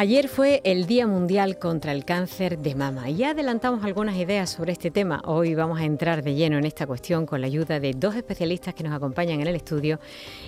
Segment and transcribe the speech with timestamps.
[0.00, 4.48] Ayer fue el Día Mundial contra el Cáncer de Mama y ya adelantamos algunas ideas
[4.48, 5.20] sobre este tema.
[5.24, 8.74] Hoy vamos a entrar de lleno en esta cuestión con la ayuda de dos especialistas
[8.74, 9.98] que nos acompañan en el estudio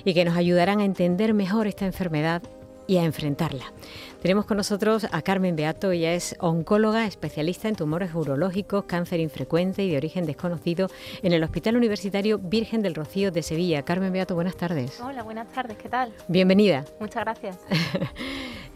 [0.05, 2.45] y que nos ayudarán a entender mejor esta enfermedad
[2.87, 3.73] y a enfrentarla.
[4.21, 9.83] Tenemos con nosotros a Carmen Beato, ella es oncóloga, especialista en tumores urológicos, cáncer infrecuente
[9.83, 10.89] y de origen desconocido
[11.23, 13.83] en el Hospital Universitario Virgen del Rocío de Sevilla.
[13.83, 15.01] Carmen Beato, buenas tardes.
[15.01, 16.13] Hola, buenas tardes, ¿qué tal?
[16.29, 16.85] Bienvenida.
[17.01, 17.59] Muchas gracias.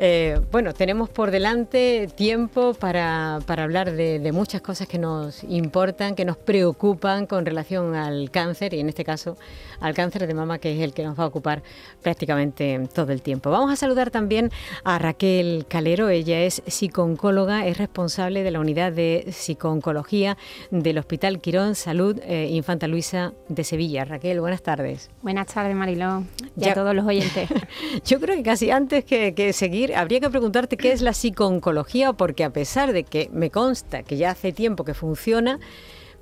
[0.01, 6.24] Eh, bueno, tenemos por delante tiempo para, hablar de, muchas cosas que nos importan, que
[6.24, 9.37] nos preocupan con relación al cáncer y en este caso
[9.79, 11.62] al cáncer de mama, que es el que nos va a ocupar
[12.02, 13.52] prácticamente todo el tiempo.
[13.52, 14.51] Vamos a saludar también
[14.83, 15.34] a Raquel
[15.69, 20.37] Calero, ella es psicooncóloga, es responsable de la unidad de psicooncología
[20.70, 24.05] del Hospital Quirón Salud eh, Infanta Luisa de Sevilla.
[24.05, 25.10] Raquel, buenas tardes.
[25.23, 26.24] Buenas tardes, Mariló,
[26.57, 27.48] y a todos los oyentes.
[28.05, 32.12] Yo creo que casi antes que, que seguir habría que preguntarte qué es la psicooncología,
[32.12, 35.59] porque a pesar de que me consta que ya hace tiempo que funciona,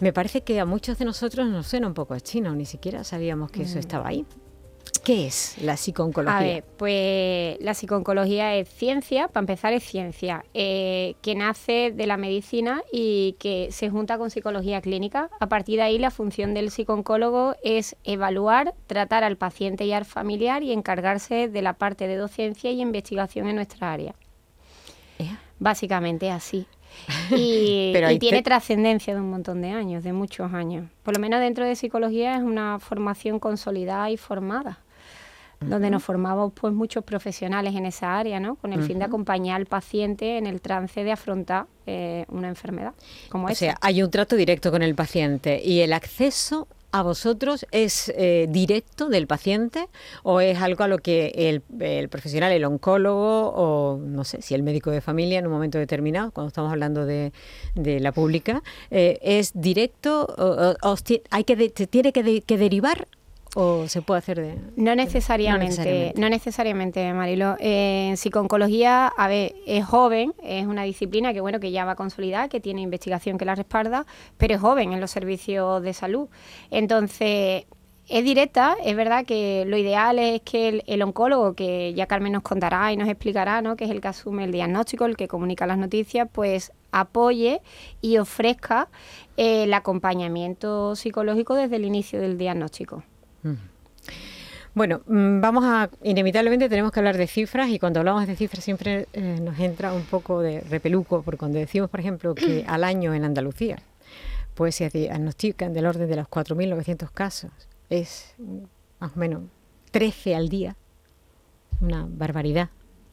[0.00, 3.04] me parece que a muchos de nosotros nos suena un poco a chino, ni siquiera
[3.04, 3.80] sabíamos que eso mm.
[3.80, 4.26] estaba ahí.
[5.04, 6.38] ¿Qué es la psicooncología?
[6.38, 12.06] A ver, pues la psicooncología es ciencia, para empezar es ciencia, eh, que nace de
[12.06, 15.28] la medicina y que se junta con psicología clínica.
[15.40, 20.04] A partir de ahí la función del psicooncólogo es evaluar, tratar al paciente y al
[20.04, 24.14] familiar y encargarse de la parte de docencia y investigación en nuestra área.
[25.58, 26.66] Básicamente así.
[27.34, 30.90] Y, tiene trascendencia de un montón de años, de muchos años.
[31.02, 34.81] Por lo menos dentro de psicología es una formación consolidada y formada
[35.68, 38.56] donde nos formamos pues muchos profesionales en esa área, ¿no?
[38.56, 42.94] Con el fin de acompañar al paciente en el trance de afrontar eh, una enfermedad
[43.28, 43.52] como esa.
[43.52, 48.12] O sea, hay un trato directo con el paciente y el acceso a vosotros es
[48.16, 49.88] eh, directo del paciente
[50.22, 54.62] o es algo a lo que el, profesional, el oncólogo o no sé si el
[54.62, 57.32] médico de familia en un momento determinado, cuando estamos hablando de,
[57.74, 60.96] la pública, eh, es directo o,
[61.30, 63.08] hay que tiene que, que derivar
[63.54, 64.58] ¿O se puede hacer de.?
[64.76, 67.56] No necesariamente, no necesariamente, Marilo.
[67.60, 71.94] Eh, en psiconcología, a ver, es joven, es una disciplina que, bueno, que ya va
[71.94, 74.06] consolidada, que tiene investigación que la respalda,
[74.38, 76.28] pero es joven en los servicios de salud.
[76.70, 77.66] Entonces,
[78.08, 82.42] es directa, es verdad que lo ideal es que el, oncólogo, que ya Carmen nos
[82.42, 83.76] contará y nos explicará, ¿no?
[83.76, 87.60] que es el que asume el diagnóstico, el que comunica las noticias, pues apoye
[88.00, 88.88] y ofrezca
[89.36, 93.02] eh, el acompañamiento psicológico desde el inicio del diagnóstico.
[94.74, 98.64] Bueno, mm, vamos a, inevitablemente tenemos que hablar de cifras y cuando hablamos de cifras
[98.64, 102.84] siempre eh, nos entra un poco de repeluco, porque cuando decimos, por ejemplo, que al
[102.84, 103.78] año en Andalucía
[104.54, 107.50] pues se diagnostican del orden de los 4.900 casos,
[107.88, 108.34] es
[108.98, 109.42] más o menos
[109.90, 110.76] 13 al día,
[111.80, 112.68] una barbaridad.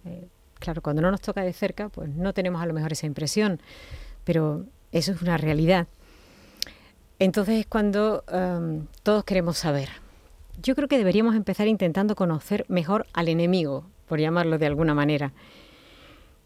[0.06, 0.28] Eh,
[0.60, 3.62] claro, cuando no nos toca de cerca, pues no tenemos a lo mejor esa impresión,
[4.24, 5.88] pero eso es una realidad.
[7.20, 9.90] Entonces es cuando um, todos queremos saber
[10.62, 15.34] yo creo que deberíamos empezar intentando conocer mejor al enemigo, por llamarlo de alguna manera.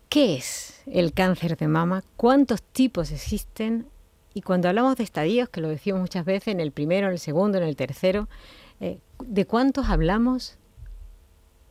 [0.10, 2.04] ¿Qué es el cáncer de mama?
[2.18, 3.88] ¿Cuántos tipos existen?
[4.34, 7.20] Y cuando hablamos de estadios, que lo decimos muchas veces, en el primero, en el
[7.20, 8.28] segundo, en el tercero,
[8.80, 10.58] eh, ¿de cuántos hablamos?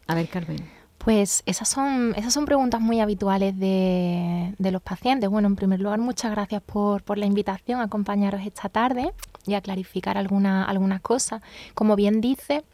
[0.07, 0.59] A ver, Carmen.
[0.99, 5.29] Pues esas son, esas son preguntas muy habituales de, los pacientes.
[5.29, 9.13] Bueno, en primer lugar, muchas gracias por, por, la invitación a acompañaros esta tarde
[9.47, 11.43] y a clarificar algunas alguna cosas.
[11.75, 12.65] Como bien dice,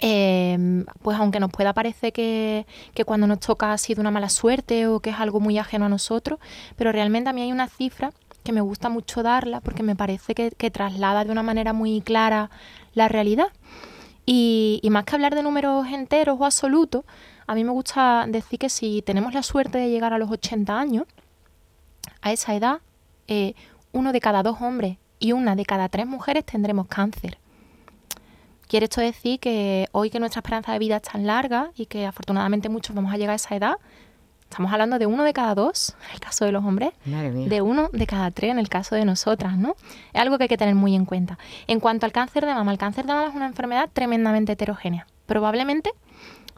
[0.00, 4.28] em, pues aunque nos pueda parecer que, que, cuando nos toca ha sido una mala
[4.28, 6.38] suerte o que es algo muy ajeno a nosotros,
[6.76, 8.12] pero realmente a mí hay una cifra
[8.44, 12.00] que me gusta mucho darla porque me parece que, que traslada de una manera muy
[12.00, 12.50] clara
[12.94, 13.48] la realidad.
[14.26, 17.04] Y, y, más que hablar de números enteros o absolutos,
[17.46, 20.78] a mí me gusta decir que si tenemos la suerte de llegar a los 80
[20.78, 21.06] años,
[22.22, 22.80] a esa edad,
[23.26, 23.54] eh,
[23.92, 27.38] uno de cada dos hombres y una de cada tres mujeres tendremos cáncer.
[28.66, 32.06] Quiere esto decir que hoy que nuestra esperanza de vida es tan larga y que
[32.06, 33.74] afortunadamente muchos vamos a llegar a esa edad,
[34.42, 37.88] estamos hablando de uno de cada dos en el caso de los hombres, de uno
[37.92, 39.76] de cada tres en el caso de nosotras, ¿no?
[40.12, 41.38] Es algo que hay que tener muy en cuenta.
[41.66, 45.06] En cuanto al cáncer de mama, el cáncer de mama es una enfermedad tremendamente heterogénea.
[45.26, 45.92] Probablemente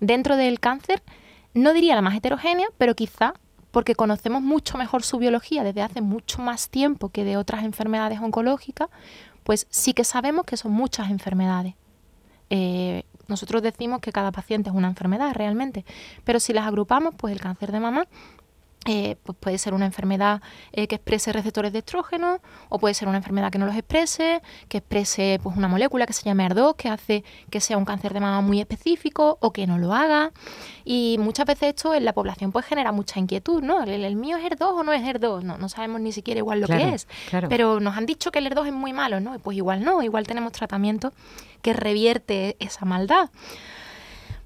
[0.00, 1.02] dentro del cáncer,
[1.54, 3.34] no diría la más heterogénea, pero quizá
[3.72, 8.20] porque conocemos mucho mejor su biología desde hace mucho más tiempo que de otras enfermedades
[8.20, 8.88] oncológicas,
[9.42, 11.74] pues sí que sabemos que son muchas enfermedades.
[12.50, 15.84] Eh, nosotros decimos que cada paciente es una enfermedad realmente,
[16.22, 18.06] pero si las agrupamos, pues el cáncer de mama
[18.84, 20.42] eh, pues puede ser una enfermedad
[20.72, 24.42] eh, que exprese receptores de estrógeno o puede ser una enfermedad que no los exprese,
[24.68, 28.12] que exprese pues, una molécula que se llama ER2, que hace que sea un cáncer
[28.12, 30.32] de mama muy específico o que no lo haga.
[30.84, 33.84] Y muchas veces esto en la población pues genera mucha inquietud, ¿no?
[33.84, 35.42] ¿El, mío es ER2 o no es ER2?
[35.42, 37.06] No, no sabemos ni siquiera igual lo que es.
[37.48, 39.38] Pero nos han dicho que el ER2 es muy malo, ¿no?
[39.38, 41.12] Pues igual no, igual tenemos tratamiento
[41.62, 43.30] que revierte esa maldad.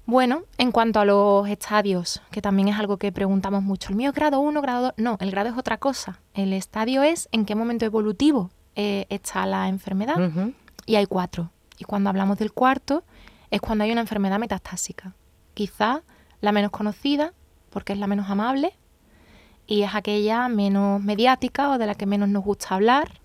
[0.07, 4.11] Bueno, en cuanto a los estadios, que también es algo que preguntamos mucho, ¿el mío
[4.11, 4.93] es grado 1, grado 2?
[4.95, 6.21] No, el grado es otra cosa.
[6.33, 10.15] El estadio es en qué momento evolutivo eh, está la enfermedad.
[10.85, 11.51] Y hay cuatro.
[11.77, 13.03] Y cuando hablamos del cuarto,
[13.51, 15.13] es cuando hay una enfermedad metastásica.
[15.53, 16.03] Quizá
[16.39, 17.33] la menos conocida,
[17.69, 18.71] porque es la menos amable,
[19.65, 23.19] y es aquella menos mediática o de la que menos nos gusta hablar,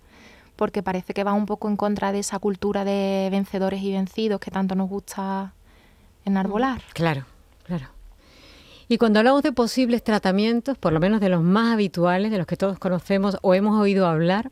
[0.57, 4.41] porque parece que va un poco en contra de esa cultura de vencedores y vencidos
[4.41, 5.53] que tanto nos gusta
[6.25, 6.81] enarbolar.
[6.93, 7.25] Claro,
[7.63, 7.87] claro.
[8.87, 12.47] Y cuando hablamos de posibles tratamientos, por lo menos de los más habituales, de los
[12.47, 14.51] que todos conocemos o hemos oído hablar,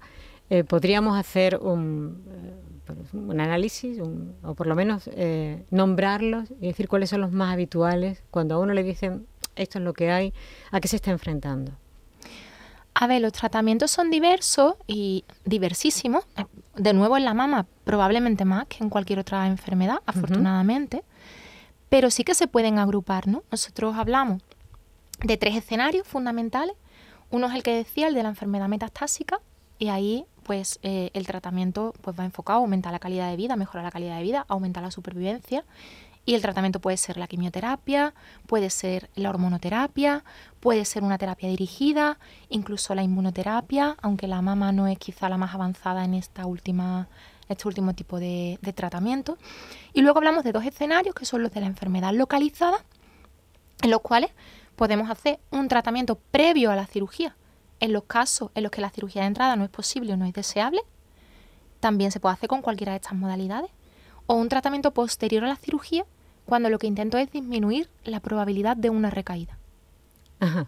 [0.49, 3.99] eh, podríamos hacer un, eh, análisis
[4.43, 8.59] o por lo menos eh, nombrarlos y decir cuáles son los más habituales cuando a
[8.59, 10.33] uno le dicen esto es lo que hay,
[10.71, 11.73] a qué se está enfrentando.
[12.93, 16.25] A ver, los tratamientos son diversos y diversísimos.
[16.75, 21.03] De nuevo en la mama, probablemente más que en cualquier otra enfermedad, afortunadamente
[21.91, 23.43] pero sí que se pueden agrupar, ¿no?
[23.51, 24.41] Nosotros hablamos
[25.21, 26.77] de tres escenarios fundamentales.
[27.29, 29.41] Uno es el que decía, el de la enfermedad metastásica,
[29.77, 33.57] y ahí pues eh, el tratamiento pues va enfocado a aumentar la calidad de vida,
[33.57, 35.65] mejorar la calidad de vida, aumentar la supervivencia.
[36.25, 38.13] Y el tratamiento puede ser la quimioterapia,
[38.47, 40.23] puede ser la hormonoterapia,
[40.61, 45.37] puede ser una terapia dirigida, incluso la inmunoterapia, aunque la mama no es quizá la
[45.37, 47.09] más avanzada en esta última
[47.51, 49.37] este último tipo de, tratamiento.
[49.93, 52.83] Y luego hablamos de dos escenarios, que son los de la enfermedad localizada,
[53.81, 54.31] en los cuales
[54.75, 57.35] podemos hacer un tratamiento previo a la cirugía.
[57.79, 60.25] En los casos en los que la cirugía de entrada no es posible o no
[60.25, 60.81] es deseable,
[61.79, 63.71] también se puede hacer con cualquiera de estas modalidades.
[64.27, 66.05] O un tratamiento posterior a la cirugía,
[66.45, 69.57] cuando lo que intento es disminuir la probabilidad de una recaída.
[70.39, 70.67] Ajá.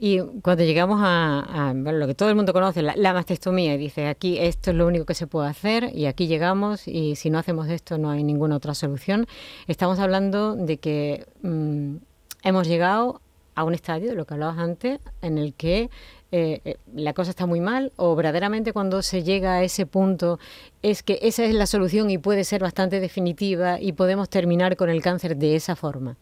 [0.00, 4.38] Y cuando llegamos a, lo que todo el mundo conoce, la, mastectomía, y dice aquí
[4.38, 7.68] esto es lo único que se puede hacer y aquí llegamos y si no hacemos
[7.68, 9.26] esto no hay ninguna otra solución,
[9.66, 11.96] estamos hablando de que mm,
[12.44, 13.20] hemos llegado
[13.56, 15.90] a un estadio, de lo que hablabas antes, en el que
[16.30, 20.38] eh, eh, la cosa está muy mal o verdaderamente cuando se llega a ese punto
[20.80, 24.90] es que esa es la solución y puede ser bastante definitiva y podemos terminar con
[24.90, 26.16] el cáncer de esa forma.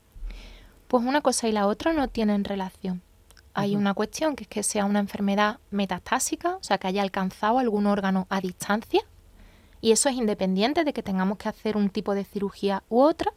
[0.88, 3.02] Pues una cosa y la otra no tienen relación
[3.56, 7.58] hay una cuestión que es que sea una enfermedad metastásica, o sea, que haya alcanzado
[7.58, 9.00] algún órgano a distancia,
[9.80, 13.32] y eso es independiente de que tengamos que hacer un tipo de cirugía u otra.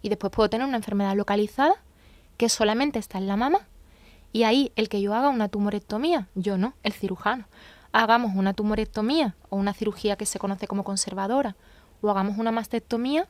[0.00, 1.74] Y después puedo tener una enfermedad localizada
[2.36, 3.66] que solamente está en la mama,
[4.32, 7.46] y ahí el que yo haga una tumorectomía, yo no, el cirujano,
[7.90, 11.56] hagamos una tumorectomía o una cirugía que se conoce como conservadora,
[12.00, 13.26] o hagamos una mastectomía,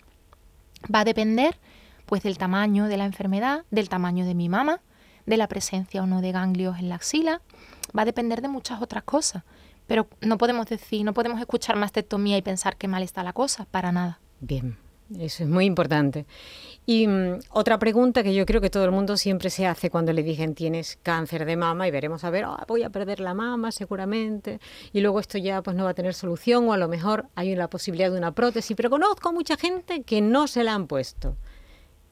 [0.94, 1.58] va a depender
[2.04, 4.82] pues del tamaño de la enfermedad, del tamaño de mi mama,
[5.26, 7.40] de la presencia o no de ganglios en la axila,
[7.96, 9.42] va a depender de muchas otras cosas.
[9.86, 13.66] Pero no podemos decir, no podemos escuchar mastectomía y pensar que mal está la cosa,
[13.70, 14.20] para nada.
[14.40, 14.76] Bien,
[15.18, 16.26] eso es muy importante.
[16.86, 20.12] Y mm, otra pregunta que yo creo que todo el mundo siempre se hace cuando
[20.12, 23.34] le dicen tienes cáncer de mama y veremos a ver, ah, voy a perder la
[23.34, 24.60] mama seguramente
[24.92, 27.54] y luego esto ya pues no va a tener solución o a lo mejor hay
[27.54, 31.36] la posibilidad de una prótesis, pero conozco mucha gente que no se la han puesto.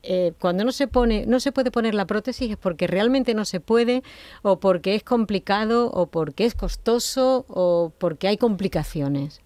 [0.03, 3.45] Eh, cuando no se pone, no se puede poner la prótesis es porque realmente no
[3.45, 4.03] se puede,
[4.43, 9.41] o porque es complicado, o porque es costoso, o porque hay complicaciones.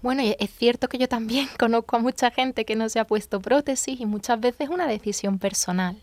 [0.00, 3.40] Bueno, es cierto que yo también conozco a mucha gente que no se ha puesto
[3.40, 5.96] prótesis y muchas veces es una decisión personal.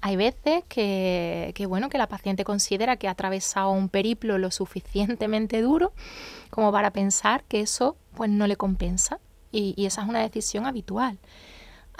[0.00, 4.52] Hay veces que, que, bueno, que la paciente considera que ha atravesado un periplo lo
[4.52, 5.92] suficientemente duro
[6.50, 9.18] como para pensar que eso pues no le compensa
[9.50, 11.18] y, y esa es una decisión habitual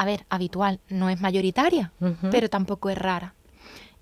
[0.03, 1.93] a ver, habitual, no es mayoritaria,
[2.33, 3.35] pero tampoco es rara.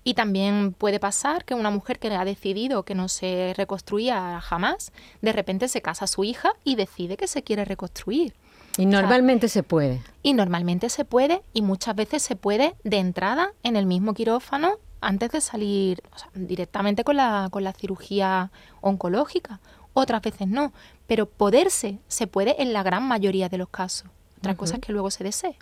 [0.03, 4.91] Y también puede pasar que una mujer que ha decidido que no se reconstruía jamás,
[5.21, 8.33] de repente se casa a su hija y decide que se quiere reconstruir.
[8.79, 10.01] Y normalmente se puede.
[10.23, 14.79] Y normalmente se puede y muchas veces se puede de entrada en el mismo quirófano
[15.01, 16.01] antes de salir
[16.33, 19.59] directamente con la, con la cirugía oncológica.
[19.93, 20.73] Otras veces no,
[21.05, 24.09] pero poderse se puede en la gran mayoría de los casos.
[24.39, 25.55] Otra cosa es que luego se desee.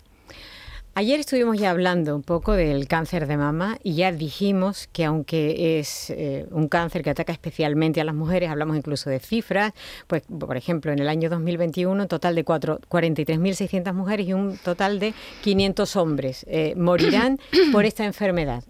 [0.94, 5.78] Ayer estuvimos ya hablando un poco del cáncer de mama y ya dijimos que aunque
[5.78, 9.72] es eh, un cáncer que ataca especialmente a las mujeres, hablamos incluso de cifras,
[10.08, 14.98] pues por ejemplo en el año 2021 un total de 43.600 mujeres y un total
[14.98, 17.38] de 500 hombres eh, morirán
[17.72, 18.64] por esta enfermedad.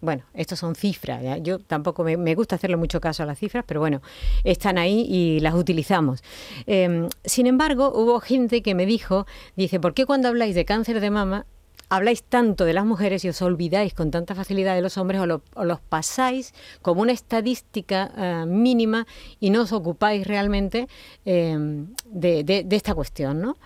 [0.00, 3.80] Bueno, estos son cifras, yo tampoco me, gusta hacerle mucho caso a las cifras, pero
[3.80, 4.00] bueno,
[4.44, 6.22] están ahí y las utilizamos.
[6.66, 9.26] Em, sin embargo, hubo gente que me dijo,
[9.56, 11.46] dice, ¿por qué cuando habláis de cáncer de mama
[11.88, 15.64] habláis tanto de las mujeres y os olvidáis con tanta facilidad de los hombres o,
[15.64, 19.06] los pasáis como una estadística eh, mínima
[19.40, 20.86] y no os ocupáis realmente
[21.24, 23.56] em, de, de, esta cuestión, ¿no?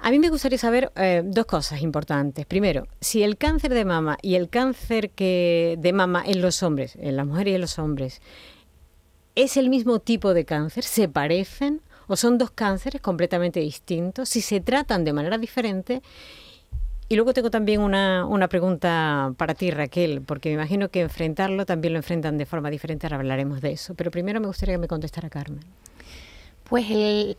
[0.00, 2.46] A mí me gustaría saber eh, dos cosas importantes.
[2.46, 6.96] Primero, si el cáncer de mama y el cáncer que de mama en los hombres,
[7.00, 8.22] en las mujeres y en los hombres,
[9.34, 14.40] es el mismo tipo de cáncer, se parecen o son dos cánceres completamente distintos, si
[14.40, 16.00] se tratan de manera diferente.
[17.08, 21.66] Y luego tengo también una, una pregunta para ti, Raquel, porque me imagino que enfrentarlo
[21.66, 23.94] también lo enfrentan de forma diferente, ahora hablaremos de eso.
[23.94, 25.64] Pero primero me gustaría que me contestara Carmen.
[26.68, 26.84] Pues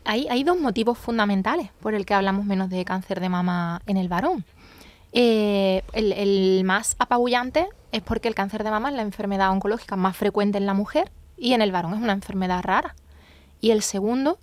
[0.04, 4.08] hay, dos motivos fundamentales por el que hablamos menos de cáncer de mama en el
[4.08, 4.44] varón.
[5.12, 10.16] Eh, el, más apabullante es porque el cáncer de mama es la enfermedad oncológica más
[10.16, 12.96] frecuente en la mujer y en el varón es una enfermedad rara.
[13.60, 14.38] Y el segundo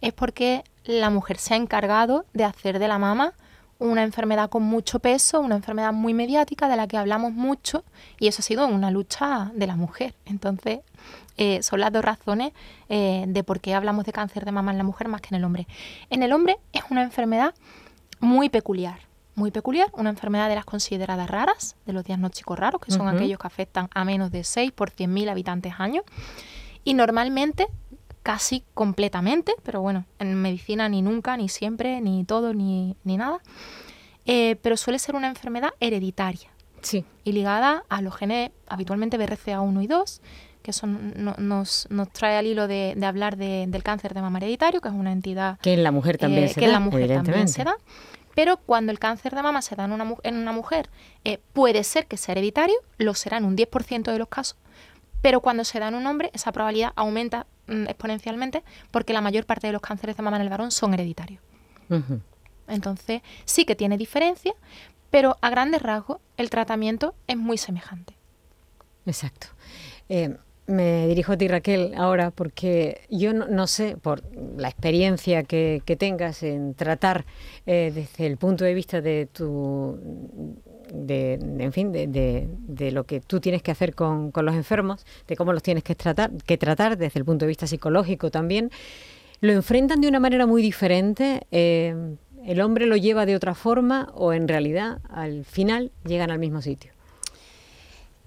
[0.00, 3.34] es porque la mujer se ha encargado de hacer de la mama
[3.78, 7.84] una enfermedad con mucho peso, una enfermedad muy mediática de la que hablamos mucho
[8.18, 10.14] y eso ha sido una lucha de la mujer.
[10.24, 10.80] Entonces,
[11.36, 12.52] eh, son las dos razones
[12.88, 15.36] eh, de por qué hablamos de cáncer de mama en la mujer más que en
[15.36, 15.66] el hombre.
[16.10, 17.54] En el hombre es una enfermedad
[18.20, 19.00] muy peculiar,
[19.34, 23.38] muy peculiar, una enfermedad de las consideradas raras, de los diagnósticos raros, que son aquellos
[23.38, 26.02] que afectan a menos de 6 por 100.000 habitantes año.
[26.84, 27.68] Y normalmente,
[28.22, 33.40] casi completamente, pero bueno, en medicina ni nunca, ni siempre, ni todo, ni, ni nada,
[34.26, 36.50] eh, pero suele ser una enfermedad hereditaria.
[36.82, 37.04] Sí.
[37.24, 40.20] Y ligada a los genes habitualmente BRCA1 y 2,
[40.62, 44.94] que eso nos, trae al hilo de, hablar del cáncer de mama hereditario, que es
[44.94, 45.58] una entidad...
[45.60, 47.76] Que en la mujer también se que en la mujer también se da.
[48.34, 50.88] Pero cuando el cáncer de mama se da en una, en una mujer,
[51.24, 54.56] eh, puede ser que sea hereditario, lo será en un 10% de los casos,
[55.22, 59.46] pero cuando se da en un hombre, esa probabilidad aumenta mm, exponencialmente porque la mayor
[59.46, 61.40] parte de los cánceres de mama en el varón son hereditarios.
[62.68, 64.54] Entonces, sí que tiene diferencia,
[65.10, 68.16] pero a grandes rasgos el tratamiento es muy semejante.
[69.06, 69.48] Exacto.
[70.08, 74.22] Eh, me dirijo a ti, Raquel, ahora, porque yo no, sé, por
[74.56, 77.24] la experiencia que, tengas en tratar
[77.66, 79.98] eh, desde el punto de vista de tu.
[80.92, 85.52] De, en fin, de, lo que tú tienes que hacer con, los enfermos, de cómo
[85.52, 88.70] los tienes que tratar, que tratar desde el punto de vista psicológico también,
[89.40, 91.46] lo enfrentan de una manera muy diferente.
[91.50, 96.38] Eh, ¿El hombre lo lleva de otra forma o en realidad al final llegan al
[96.38, 96.91] mismo sitio?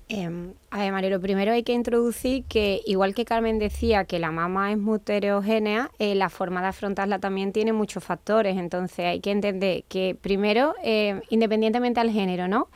[0.07, 4.29] Eh, a ver, Mario, primero hay que introducir que, igual que Carmen decía que la
[4.29, 8.55] mama es muy eh, la forma de afrontarla también tiene muchos factores.
[8.57, 12.69] Entonces hay que entender que, primero, eh, independientemente al género, ¿no?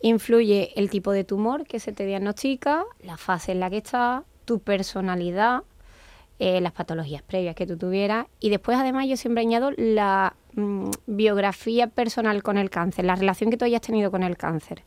[0.00, 4.22] Influye el tipo de tumor que se te diagnostica, la fase en la que está,
[4.44, 5.64] tu personalidad,
[6.38, 8.26] eh, las patologías previas que tú tuvieras.
[8.38, 13.50] Y después, además, yo siempre añado la mm, biografía personal con el cáncer, la relación
[13.50, 14.82] que tú hayas tenido con el cáncer.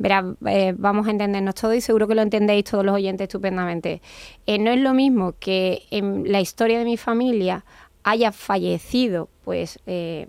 [0.00, 4.00] Verá, eh, vamos a entendernos todo y seguro que lo entendéis todos los oyentes estupendamente.
[4.46, 7.66] Eh, no es lo mismo que en la historia de mi familia
[8.02, 10.26] haya fallecido, pues, eh,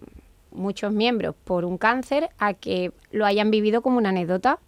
[0.51, 4.59] muchos miembros por un cáncer, a que lo hayan vivido como una anécdota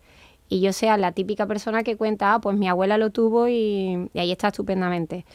[0.53, 4.07] y yo sea la típica persona que cuenta, ah, pues mi abuela lo tuvo y,
[4.13, 5.25] ahí está estupendamente.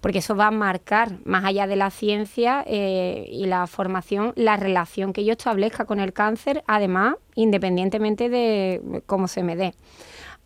[0.00, 4.56] Porque eso va a marcar, más allá de la ciencia eh, y la formación, la
[4.56, 9.74] relación que yo establezca con el cáncer, además, independientemente de cómo se me dé.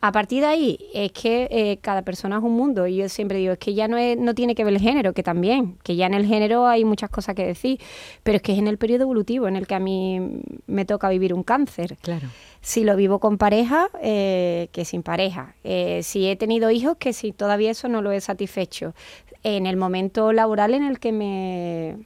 [0.07, 2.87] A partir de ahí, es que eh, cada persona es un mundo.
[2.87, 5.15] Y yo siempre digo, es que ya no, es, no tiene que ver el género,
[5.15, 7.81] que también, que ya en el género hay muchas cosas que decir,
[8.23, 11.09] pero es que es en el periodo evolutivo en el que a mí me toca
[11.09, 11.97] vivir un cáncer.
[12.03, 12.29] Claro.
[12.61, 15.55] Si lo vivo con pareja, eh, que sin pareja.
[15.65, 18.93] Eh, si he tenido hijos, que si todavía eso no lo he satisfecho.
[19.43, 21.97] En el momento laboral en el que me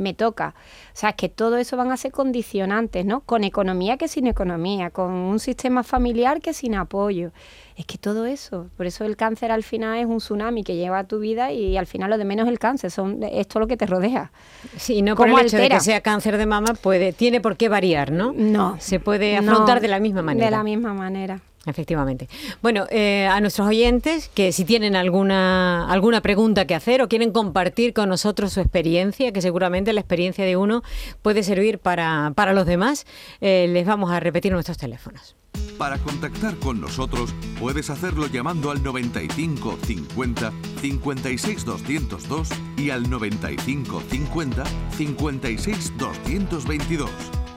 [0.00, 0.54] me toca.
[0.92, 3.20] O sea, es que todo eso van a ser condicionantes, ¿no?
[3.20, 7.30] Con economía que sin economía, con un sistema familiar que sin apoyo.
[7.76, 10.98] Es que todo eso, por eso el cáncer al final es un tsunami que lleva
[10.98, 13.66] a tu vida y al final lo de menos el cáncer, son, es todo lo
[13.66, 14.32] que te rodea.
[14.76, 17.68] Sí, no por el hecho de que sea cáncer de mama, puede, tiene por qué
[17.68, 18.32] variar, ¿no?
[18.36, 18.76] No.
[18.80, 20.46] Se puede afrontar de la misma manera.
[20.46, 21.40] De la misma manera.
[21.70, 22.28] Efectivamente.
[22.62, 27.32] Bueno, eh, a nuestros oyentes, que si tienen alguna, alguna pregunta que hacer o quieren
[27.32, 30.82] compartir con nosotros su experiencia, que seguramente la experiencia de uno
[31.22, 33.06] puede servir para, para los demás,
[33.40, 35.36] eh, les vamos a repetir nuestros teléfonos.
[35.78, 44.02] Para contactar con nosotros puedes hacerlo llamando al 95 50 56 202 y al 95
[44.10, 44.64] 50
[44.96, 47.10] 56 222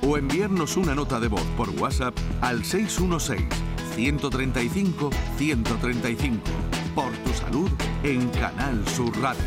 [0.05, 3.47] o enviarnos una nota de voz por WhatsApp al 616
[3.95, 6.41] 135 135.
[6.95, 7.69] Por tu salud
[8.03, 9.43] en Canal Sur Radio.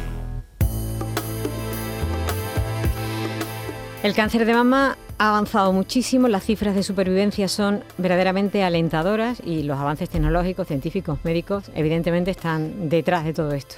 [4.03, 9.63] El cáncer de mama ha avanzado muchísimo, las cifras de supervivencia son verdaderamente alentadoras y
[9.63, 13.77] los avances tecnológicos, científicos, médicos, evidentemente están detrás de todo esto.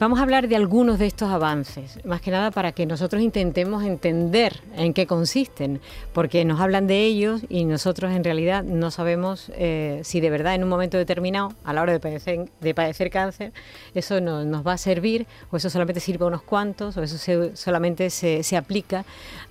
[0.00, 3.84] Vamos a hablar de algunos de estos avances, más que nada para que nosotros intentemos
[3.84, 5.80] entender en qué consisten,
[6.12, 10.56] porque nos hablan de ellos y nosotros en realidad no sabemos eh, si de verdad
[10.56, 13.52] en un momento determinado, a la hora de padecer, de padecer cáncer,
[13.94, 17.18] eso nos va a servir o eso solamente sirve a unos cuantos o eso
[17.54, 19.04] solamente se, se aplica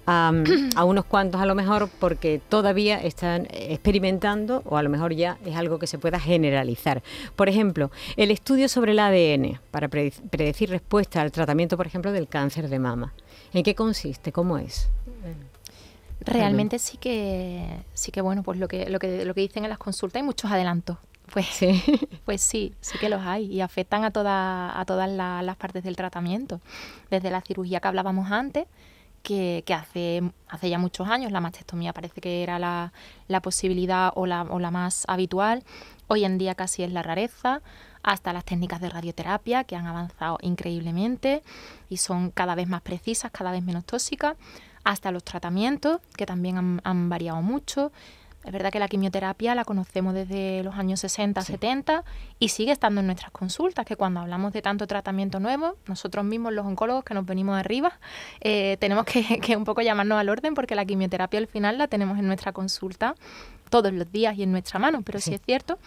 [0.06, 5.38] a unos cuantos a lo mejor porque todavía están experimentando o a lo mejor ya
[5.46, 7.04] es algo que se pueda generalizar.
[7.36, 12.28] Por ejemplo, el estudio sobre el ADN para predecir respuesta al tratamiento, por ejemplo, del
[12.28, 13.14] cáncer de mama.
[13.54, 14.32] ¿En qué consiste?
[14.32, 14.90] ¿Cómo es?
[16.22, 19.70] Realmente sí que sí que bueno, pues lo que lo que lo que dicen en
[19.70, 20.98] las consultas hay muchos adelantos.
[21.34, 21.82] Pues sí,
[22.26, 25.96] pues sí, sí que los hay y afectan a, toda, a todas las partes del
[25.96, 26.60] tratamiento.
[27.10, 28.66] Desde la cirugía que hablábamos antes,
[29.22, 32.92] que, hace, hace ya muchos años la mastectomía parece que era la,
[33.42, 35.64] posibilidad o la, o la más habitual.
[36.08, 37.62] Hoy en día casi es la rareza,
[38.04, 41.44] hasta las técnicas de radioterapia que han avanzado increíblemente
[41.90, 44.38] y son cada vez más precisas, cada vez menos tóxicas,
[44.84, 47.92] hasta los tratamientos que también han variado mucho
[48.44, 52.04] es verdad que la quimioterapia la conocemos desde los años 60, 70
[52.40, 56.54] y sigue estando en nuestras consultas, que cuando hablamos de tanto tratamiento nuevo, nosotros mismos
[56.54, 58.00] los oncólogos que nos venimos arriba,
[58.40, 59.06] eh, tenemos
[59.42, 62.52] que, un poco llamarnos al orden porque la quimioterapia al final la tenemos en nuestra
[62.52, 63.16] consulta
[63.70, 65.78] todos los días y en nuestra mano, pero sí, es cierto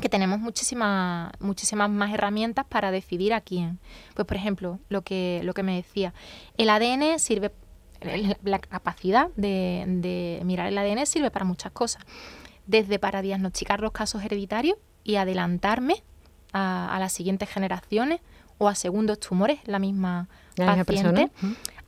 [0.00, 3.78] que tenemos muchísimas muchísimas más herramientas para decidir a quién.
[4.14, 6.14] Pues por ejemplo, lo que lo que me decía,
[6.56, 7.52] el ADN sirve
[8.42, 12.02] la capacidad de, mirar el ADN sirve para muchas cosas.
[12.66, 16.04] Desde para diagnosticar los casos hereditarios y adelantarme
[16.52, 18.20] a, las siguientes generaciones
[18.58, 21.30] o a segundos tumores, la misma paciente,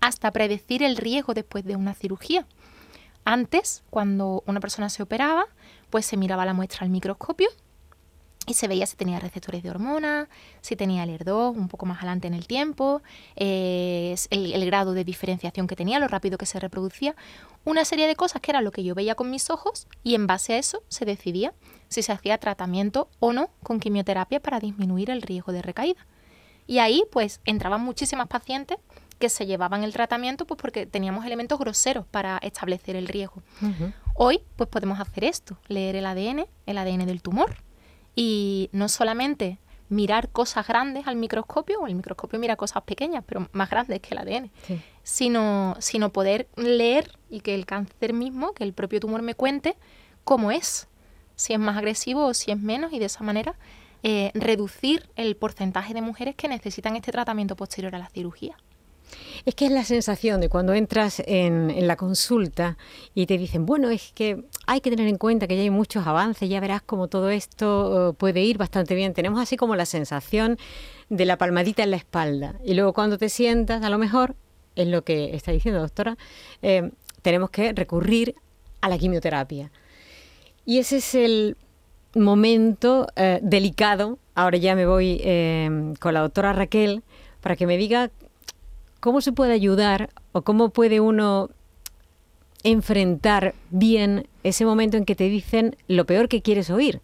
[0.00, 2.46] hasta predecir el riesgo después de una cirugía.
[3.24, 5.46] Antes, cuando una persona se operaba,
[5.90, 7.48] pues se miraba la muestra al microscopio
[8.46, 10.28] y se veía si tenía receptores de hormonas,
[10.60, 13.02] si tenía el ER2 un poco más adelante en el tiempo,
[13.36, 17.14] eh, el, grado de diferenciación que tenía, lo rápido que se reproducía,
[17.64, 20.26] una serie de cosas que era lo que yo veía con mis ojos y en
[20.26, 21.54] base a eso se decidía
[21.88, 26.06] si se hacía tratamiento o no con quimioterapia para disminuir el riesgo de recaída.
[26.66, 28.78] Y ahí pues entraban muchísimas pacientes
[29.18, 33.42] que se llevaban el tratamiento pues porque teníamos elementos groseros para establecer el riesgo.
[34.14, 37.56] Hoy pues podemos hacer esto, leer el ADN, el ADN del tumor,
[38.14, 43.48] y no solamente mirar cosas grandes al microscopio, o el microscopio mira cosas pequeñas, pero
[43.52, 44.50] más grandes que el ADN,
[45.02, 49.76] sino, sino poder leer y que el cáncer mismo, que el propio tumor me cuente
[50.24, 50.88] cómo es,
[51.36, 53.56] si es más agresivo o si es menos, y de esa manera
[54.02, 58.56] eh, reducir el porcentaje de mujeres que necesitan este tratamiento posterior a la cirugía.
[59.44, 62.78] Es que es la sensación de cuando entras en, la consulta
[63.14, 66.06] y te dicen, bueno, es que hay que tener en cuenta que ya hay muchos
[66.06, 69.12] avances, ya verás cómo todo esto eh, puede ir bastante bien.
[69.12, 70.58] Tenemos así como la sensación
[71.10, 72.54] de la palmadita en la espalda.
[72.64, 74.34] Y luego cuando te sientas, a lo mejor,
[74.76, 76.16] es lo que está diciendo doctora,
[76.62, 76.90] eh,
[77.22, 78.34] tenemos que recurrir
[78.80, 79.70] a la quimioterapia.
[80.64, 81.56] Y ese es el
[82.14, 84.18] momento eh, delicado.
[84.34, 85.18] Ahora ya me voy
[86.00, 87.02] con la doctora Raquel
[87.40, 88.10] para que me diga
[89.04, 91.50] ¿Cómo se puede ayudar o cómo puede uno
[92.62, 97.02] enfrentar bien ese momento en que te dicen lo peor que quieres oír?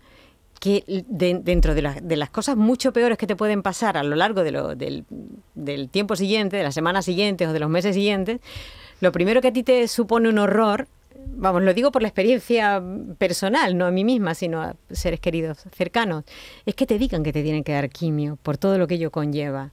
[0.60, 5.04] que dentro de, las cosas mucho peores que te pueden pasar a lo largo del,
[5.90, 8.40] tiempo siguiente, de las semanas siguientes o de los meses siguientes,
[9.02, 10.88] lo primero que a ti te supone un horror,
[11.36, 12.82] vamos, lo digo por la experiencia
[13.18, 16.24] personal, no a mí misma, sino a seres queridos cercanos,
[16.64, 19.10] es que te digan que te tienen que dar quimio por todo lo que ello
[19.10, 19.72] conlleva.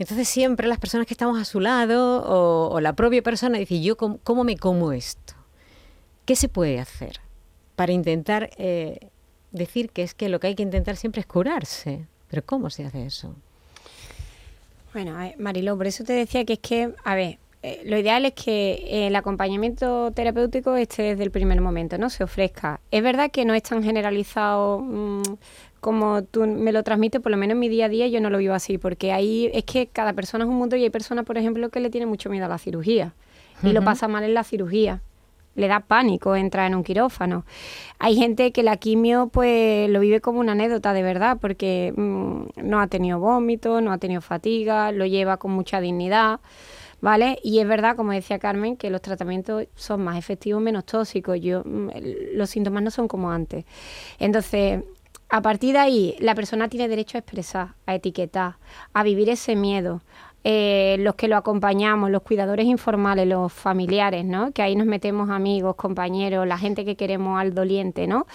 [0.00, 3.98] Entonces siempre las personas que estamos a su lado o, la propia persona dice, yo
[3.98, 5.34] cómo, me como esto?
[6.24, 7.20] ¿Qué se puede hacer
[7.76, 9.10] para intentar eh,
[9.52, 12.06] decir que es que lo que hay que intentar siempre es curarse?
[12.30, 13.34] Pero ¿cómo se hace eso?
[14.94, 18.32] Bueno, Marilo, por eso te decía que es que, a ver, eh, lo ideal es
[18.32, 22.08] que el acompañamiento terapéutico esté desde el primer momento, ¿no?
[22.08, 22.80] Se ofrezca.
[22.90, 25.22] Es verdad que no es tan generalizado mm,
[25.80, 28.30] como tú me lo transmites, por lo menos en mi día a día yo no
[28.30, 31.24] lo vivo así, porque ahí es que cada persona es un mundo y hay personas,
[31.24, 33.14] por ejemplo, que le tienen mucho miedo a la cirugía
[33.62, 35.02] y lo pasa mal en la cirugía.
[35.56, 37.44] Le da pánico entrar en un quirófano.
[37.98, 42.62] Hay gente que la quimio pues lo vive como una anécdota de verdad, porque mm,
[42.62, 46.40] no ha tenido vómito, no ha tenido fatiga, lo lleva con mucha dignidad
[47.00, 47.38] ¿vale?
[47.42, 51.40] Y es verdad, como decía Carmen, que los tratamientos son más efectivos, menos tóxicos.
[51.40, 51.90] Yo, mm,
[52.34, 53.64] los síntomas no son como antes.
[54.18, 54.82] Entonces,
[55.30, 58.56] a partir de ahí, la persona tiene derecho a expresar, a etiquetar,
[58.92, 60.02] a vivir ese miedo.
[60.42, 64.52] Eh, los que lo acompañamos, los cuidadores informales, los familiares, ¿no?
[64.52, 68.26] Que ahí nos metemos amigos, compañeros, la gente que queremos al doliente, ¿no?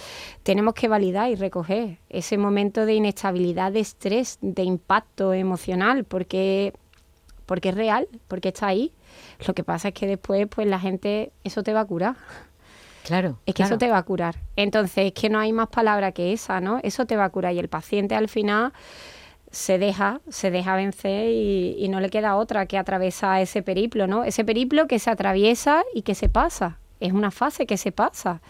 [0.43, 6.73] Tenemos que validar y recoger ese momento de inestabilidad, de estrés, de impacto emocional, porque
[7.45, 8.91] porque es real, porque está ahí.
[9.47, 12.15] Lo que pasa es que después, pues la gente, eso te va a curar.
[13.05, 13.37] Claro.
[13.45, 14.35] Es que eso te va a curar.
[14.55, 16.79] Entonces, es que no hay más palabra que esa, ¿no?
[16.83, 17.53] Eso te va a curar.
[17.53, 18.73] Y el paciente al final
[19.51, 24.07] se deja, se deja vencer y, y no le queda otra que atravesar ese periplo,
[24.07, 24.23] ¿no?
[24.23, 26.79] Ese periplo que se atraviesa y que se pasa.
[26.99, 28.41] Es una fase que se pasa.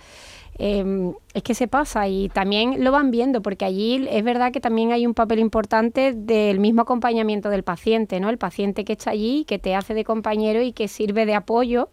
[0.57, 4.61] Em, es que se pasa y también lo van viendo porque allí es verdad que
[4.61, 8.29] también hay un papel importante del mismo acompañamiento del paciente, ¿no?
[8.29, 11.89] El paciente que está allí, que te hace de compañero y que sirve de apoyo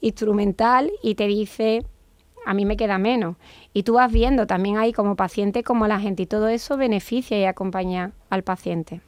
[0.00, 1.84] instrumental y te dice,
[2.46, 3.36] a mí me queda menos.
[3.74, 7.38] Y tú vas viendo también ahí como paciente como la gente y todo eso beneficia
[7.38, 9.00] y acompaña al paciente.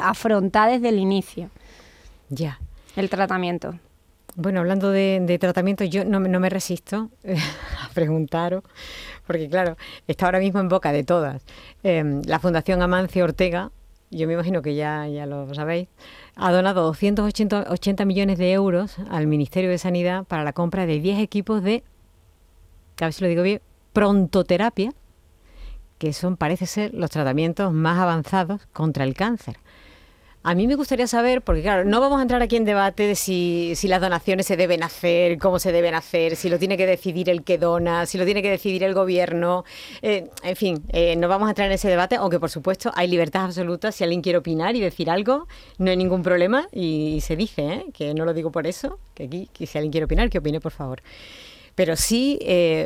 [0.00, 1.50] Afrontar desde el inicio.
[2.28, 2.60] Ya.
[2.94, 3.74] El tratamiento.
[4.36, 7.36] Bueno, hablando de, tratamiento, yo no, me resisto eh,
[7.84, 8.62] a preguntaros,
[9.26, 11.42] porque claro, está ahora mismo en boca de todas.
[11.82, 13.70] Em, la Fundación Amancio Ortega,
[14.10, 15.88] yo me imagino que ya, ya lo sabéis,
[16.36, 21.18] ha donado 280 millones de euros al Ministerio de Sanidad para la compra de 10
[21.20, 21.82] equipos de,
[23.04, 23.60] a ver si lo digo bien,
[23.92, 24.92] prontoterapia,
[25.98, 29.56] que son, parece ser, los tratamientos más avanzados contra el cáncer.
[30.44, 33.14] A mí me gustaría saber, porque claro, no vamos a entrar aquí en debate de
[33.14, 37.30] si, las donaciones se deben hacer, cómo se deben hacer, si lo tiene que decidir
[37.30, 39.64] el que dona, si lo tiene que decidir el gobierno.
[40.02, 43.06] Eh, en fin, eh, no vamos a entrar en ese debate, aunque por supuesto hay
[43.06, 43.92] libertad absoluta.
[43.92, 45.46] Si alguien quiere opinar y decir algo,
[45.78, 47.84] no hay ningún problema y, se dice, ¿eh?
[47.94, 50.60] que no lo digo por eso, que aquí, que si alguien quiere opinar, que opine,
[50.60, 51.02] por favor.
[51.74, 52.38] Pero sí,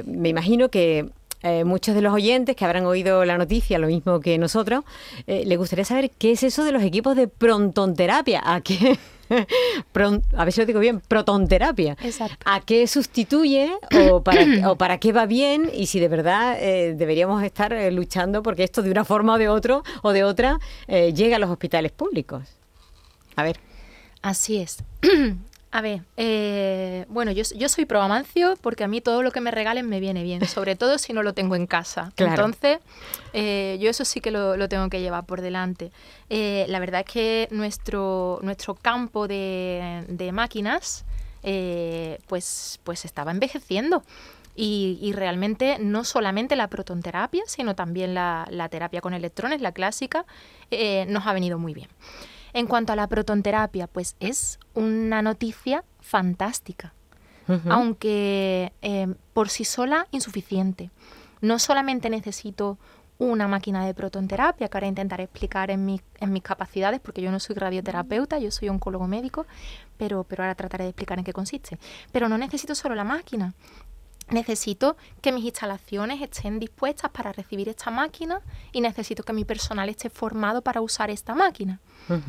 [0.07, 1.11] me imagino que
[1.49, 4.85] eh, muchos de los oyentes que habrán oído la noticia, lo mismo que nosotros,
[5.29, 8.43] eh, les gustaría saber qué es eso de los equipos de prontonterapia.
[8.45, 8.99] ¿A qué?
[10.37, 11.97] a ver si lo digo bien, protonterapia.
[12.03, 12.37] Exacto.
[12.45, 13.73] ¿A qué sustituye
[14.11, 15.71] o para, o para qué va bien?
[15.73, 19.49] Y si de verdad eh, deberíamos estar luchando porque esto de una forma o de,
[19.49, 22.43] otro, o de otra llega a los hospitales públicos.
[23.37, 23.59] A ver.
[24.21, 24.79] Así es.
[25.77, 29.43] A ver, eh, bueno, yo, yo soy pro Amancio porque a mí todo lo que
[29.43, 32.15] me regalen me viene bien, sobre todo si no lo tengo en casa.
[32.17, 32.79] Entonces,
[33.35, 35.93] eh, yo eso sí que lo, tengo que llevar por delante.
[36.31, 41.05] Eh, la verdad es que nuestro, nuestro campo de, máquinas
[41.43, 44.03] pues, pues estaba envejeciendo.
[44.55, 50.25] Y, realmente no solamente la protonterapia, sino también la, la terapia con electrones, la clásica,
[51.07, 51.91] nos ha venido muy bien.
[52.57, 56.95] En cuanto a la protonterapia, pues es una noticia fantástica,
[57.69, 60.91] aunque eh, por sí sola insuficiente.
[61.43, 62.79] No solamente necesito
[63.19, 66.01] una máquina de protonterapia, que ahora intentaré explicar en, mis
[66.43, 69.45] capacidades, porque yo no soy radioterapeuta, yo soy oncólogo médico,
[69.99, 71.79] pero, pero ahora trataré de explicar en qué consiste.
[72.11, 73.53] Pero no necesito solo la máquina,
[74.29, 78.41] necesito que mis instalaciones estén dispuestas para recibir esta máquina
[78.73, 81.81] y necesito que mi personal esté formado para usar esta máquina.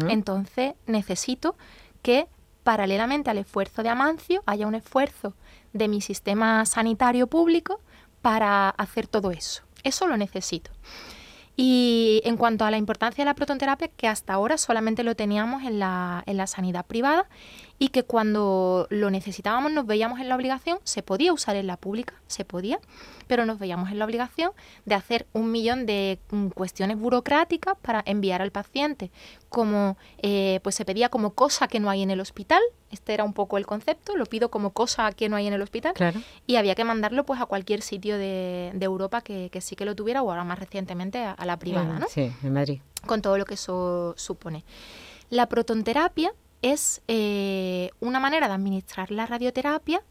[0.08, 1.56] Entonces necesito
[2.02, 2.28] que
[2.64, 5.34] paralelamente al esfuerzo de Amancio haya un esfuerzo
[5.74, 7.80] de mi sistema sanitario público
[8.22, 9.64] para hacer todo eso.
[9.84, 10.72] Eso lo necesito.
[11.60, 15.64] Y en cuanto a la importancia de la protonterapia, que hasta ahora solamente lo teníamos
[15.64, 17.28] en la, en la sanidad privada
[17.80, 21.78] y que cuando lo necesitábamos nos veíamos en la obligación, se podía usar en la
[21.78, 22.80] pública, se podía,
[23.28, 24.52] pero nos veíamos en la obligación
[24.86, 29.12] de hacer un millón de mm, cuestiones burocráticas para enviar al paciente,
[29.50, 33.24] como eh, pues se pedía como cosa que no hay en el hospital, este era
[33.24, 35.94] un poco el concepto, lo pido como cosa que no hay en el hospital,
[36.48, 40.24] y había que mandarlo pues a cualquier sitio de, Europa que, sí que lo tuviera,
[40.24, 42.08] o ahora más recientemente a, la privada, ¿no?
[42.10, 42.80] Sí, en Madrid.
[43.06, 44.63] Con todo lo que eso supone.
[45.30, 50.02] La protonterapia es eh, una manera de administrar la radioterapia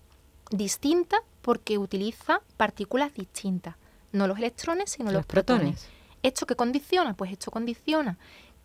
[0.50, 3.76] distinta porque utiliza partículas distintas,
[4.12, 5.88] no los electrones, sino los, protones.
[6.22, 7.14] ¿Esto qué condiciona?
[7.14, 8.18] Pues esto condiciona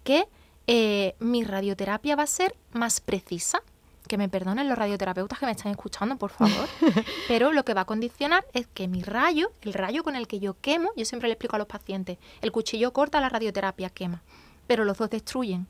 [0.04, 0.28] que
[0.68, 3.62] eh, mi radioterapia va a ser más precisa.
[4.08, 6.68] Que me perdonen los radioterapeutas que me están escuchando, por favor.
[7.28, 10.40] Pero lo que va a condicionar es que mi rayo, el rayo con el que
[10.40, 14.24] yo quemo, yo siempre le explico a los pacientes, el cuchillo corta, la radioterapia quema,
[14.68, 15.68] pero los dos destruyen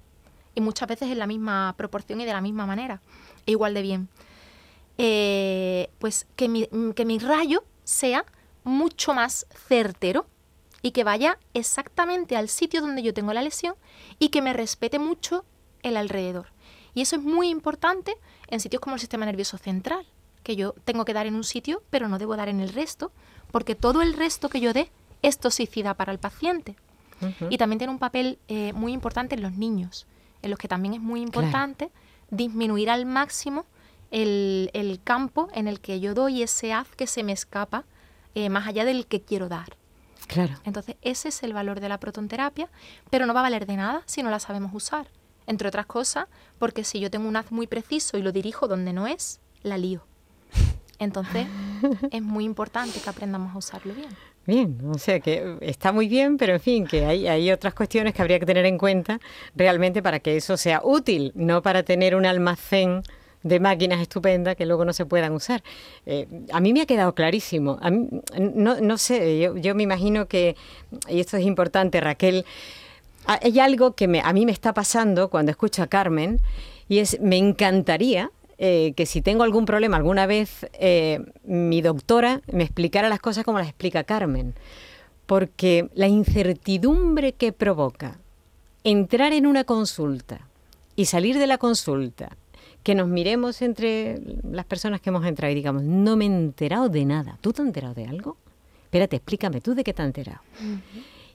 [0.56, 3.02] y muchas veces en la misma proporción y de la misma manera,
[3.46, 4.10] igual de bien.
[4.98, 8.26] Eh, pues que mi, que mi rayo sea
[8.64, 10.28] mucho más certero
[10.82, 13.76] y que vaya exactamente al sitio donde yo tengo la lesión
[14.20, 15.46] y que me respete mucho
[15.84, 16.48] el alrededor.
[16.94, 18.16] Y eso es muy importante
[18.48, 20.06] en sitios como el sistema nervioso central,
[20.44, 23.12] que yo tengo que dar en un sitio, pero no debo dar en el resto,
[23.52, 26.76] porque todo el resto que yo dé es toxicidad para el paciente.
[27.52, 30.08] Y también tiene un papel eh, muy importante en los niños,
[30.42, 31.92] en los que también es muy importante
[32.30, 33.66] disminuir al máximo
[34.12, 37.86] el, campo en el que yo doy ese haz que se me escapa
[38.36, 39.78] eh, más allá del que quiero dar.
[40.28, 40.54] Claro.
[40.64, 42.70] Entonces, ese es el valor de la protonterapia,
[43.10, 45.08] pero no va a valer de nada si no la sabemos usar.
[45.48, 46.28] Entre otras cosas,
[46.60, 49.78] porque si yo tengo un haz muy preciso y lo dirijo donde no es, la
[49.78, 50.06] lío.
[51.00, 51.48] Entonces,
[52.12, 54.10] es muy importante que aprendamos a usarlo bien.
[54.86, 58.22] O sea que está muy bien, pero en fin, que hay, hay otras cuestiones que
[58.22, 59.20] habría que tener en cuenta
[59.56, 63.04] realmente para que eso sea útil, no para tener un almacén
[63.44, 65.64] de máquinas estupendas que luego no se puedan usar.
[66.06, 67.80] Eh, a mí me ha quedado clarísimo.
[68.40, 70.56] no, no, sé, yo, yo, me imagino que,
[71.08, 72.46] y esto es importante, Raquel,
[73.26, 76.40] hay algo que me, a mí me está pasando cuando escucho a Carmen,
[76.90, 78.32] y es, me encantaría
[78.64, 83.44] eh, que si tengo algún problema alguna vez, eh, mi doctora me explicara las cosas
[83.44, 84.54] como las explica Carmen.
[85.26, 88.20] Porque la incertidumbre que provoca
[88.84, 90.48] entrar en una consulta
[90.96, 92.38] y salir de la consulta,
[92.84, 96.88] que nos miremos entre las personas que hemos entrado y digamos, no me he enterado
[96.88, 97.40] de nada.
[97.42, 98.38] ¿Tú te has enterado de algo?
[98.84, 100.42] Espérate, explícame, ¿tú de qué te has enterado?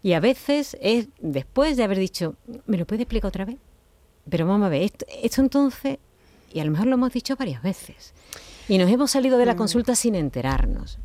[0.00, 2.36] Y a veces es después de haber dicho,
[2.66, 3.56] ¿me lo puedes explicar otra vez?
[4.30, 5.98] Pero vamos a ver, esto entonces
[6.56, 8.14] y a lo mejor lo hemos dicho varias veces.
[8.66, 9.58] Y nos hemos salido de la mm.
[9.58, 10.98] consulta sin enterarnos.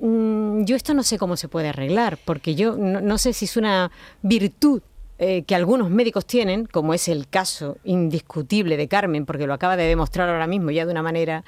[0.00, 3.56] Mm, yo esto no sé cómo se puede arreglar, porque yo no, sé si es
[3.56, 3.92] una
[4.22, 4.82] virtud
[5.20, 9.76] eh, que algunos médicos tienen, como es el caso indiscutible de Carmen, porque lo acaba
[9.76, 11.44] de demostrar ahora mismo ya de una manera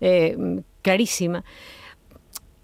[0.00, 1.44] eh, clarísima.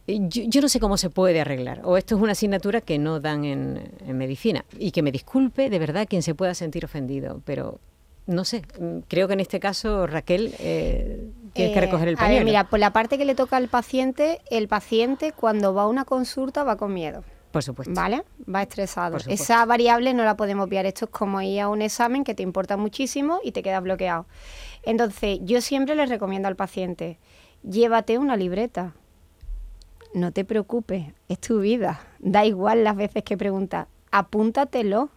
[0.07, 3.45] Yo, no sé cómo se puede arreglar, o esto es una asignatura que no dan
[3.45, 4.65] en, en medicina.
[4.79, 7.79] Y que me disculpe de verdad quien se pueda sentir ofendido, pero
[8.27, 12.17] no sé, mm, creo que en este caso Raquel eh, tiene que eh, recoger el
[12.17, 12.45] pañuelo.
[12.45, 16.05] mira, por la parte que le toca al paciente, el paciente cuando va a una
[16.05, 17.23] consulta va con miedo.
[17.53, 17.95] Por supuesto.
[17.95, 18.25] ¿Vale?
[18.53, 19.19] Va estresado.
[19.29, 20.87] Esa variable no la podemos obviar.
[20.87, 24.27] Esto es como ir a un examen que te importa muchísimo y te quedas bloqueado.
[24.83, 27.19] Entonces, yo siempre le recomiendo al paciente,
[27.63, 28.95] llévate una libreta.
[30.15, 32.01] No te preocupes, es tu vida.
[32.19, 35.11] Da igual las veces que preguntas, apúntatelo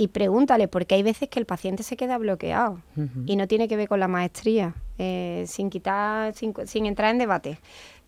[0.00, 2.80] y pregúntale, porque hay veces que el paciente se queda bloqueado
[3.26, 7.18] y no tiene que ver con la maestría, eh, sin quitar, sin, sin, entrar en
[7.18, 7.58] debate.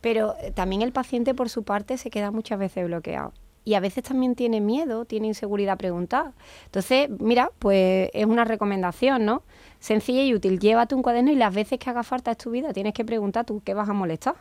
[0.00, 3.32] Pero eh, también el paciente por su parte se queda muchas veces bloqueado.
[3.64, 6.32] Y a veces también tiene miedo, tiene inseguridad a preguntar.
[6.66, 9.42] Entonces, mira, pues es una recomendación, ¿no?
[9.80, 10.60] Sencilla y útil.
[10.60, 13.44] Llévate un cuaderno y las veces que haga falta en tu vida tienes que preguntar
[13.44, 14.36] tú qué vas a molestar.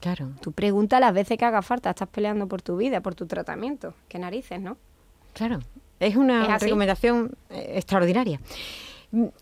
[0.00, 0.32] Claro.
[0.40, 3.94] Tú pregunta las veces que haga falta, estás peleando por tu vida, por tu tratamiento.
[4.08, 4.76] Qué narices, ¿no?
[5.34, 5.60] Claro.
[6.02, 8.40] Es una recomendación eh, extraordinaria.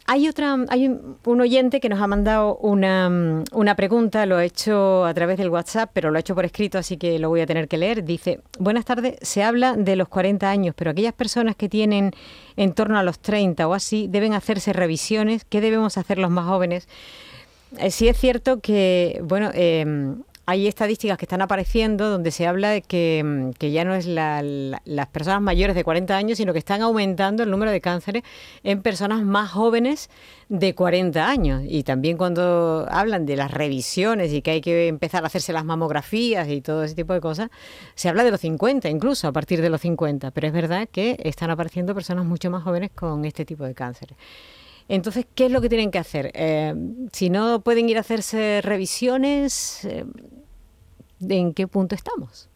[0.07, 4.45] Hay otra, hay un, oyente que nos ha mandado una, mm, una, pregunta, lo ha
[4.45, 7.41] hecho a través del WhatsApp, pero lo ha hecho por escrito, así que lo voy
[7.41, 8.03] a tener que leer.
[8.03, 12.11] Dice, buenas tardes, se habla de los 40 años, pero aquellas personas que tienen
[12.57, 15.45] en torno a los 30 o así deben hacerse revisiones.
[15.45, 16.89] ¿Qué debemos hacer los más jóvenes?
[17.79, 20.17] Eh, sí es cierto que, bueno, eh,
[20.51, 25.07] hay estadísticas que están apareciendo donde se habla de que, mm, ya no es las
[25.13, 28.25] personas mayores de 40 años, sino que están aumentando el número de cánceres
[28.65, 30.11] en personas más jóvenes
[30.49, 31.63] de 40 años.
[31.65, 35.65] Y también cuando hablan de las revisiones y que hay que empezar a hacerse las
[35.65, 37.49] mamografías y todo ese tipo de cosas,
[37.95, 40.33] se habla de los 50, incluso a partir de los 50.
[40.33, 44.17] Pero es verdad que están apareciendo personas mucho más jóvenes con este tipo de cánceres.
[44.91, 46.33] Entonces, ¿qué es lo que tienen que hacer?
[46.35, 46.75] Eh,
[47.13, 50.05] si no pueden ir a hacerse revisiones, eh,
[51.29, 52.49] ¿en qué punto estamos?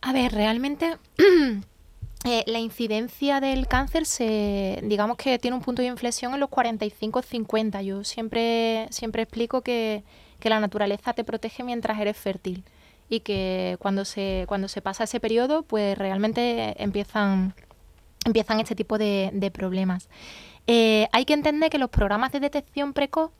[0.00, 0.96] A ver, realmente
[2.24, 6.50] eh, la incidencia del cáncer se, digamos que tiene un punto de inflexión en los
[6.50, 7.82] 45-50.
[7.82, 10.02] Yo siempre, siempre explico que,
[10.38, 12.64] que la naturaleza te protege mientras eres fértil
[13.08, 17.54] y que cuando se, cuando se pasa ese periodo, pues realmente empiezan,
[18.24, 20.08] empiezan este tipo de, de problemas.
[20.66, 23.32] Eh, hay que entender que los programas de detección precoz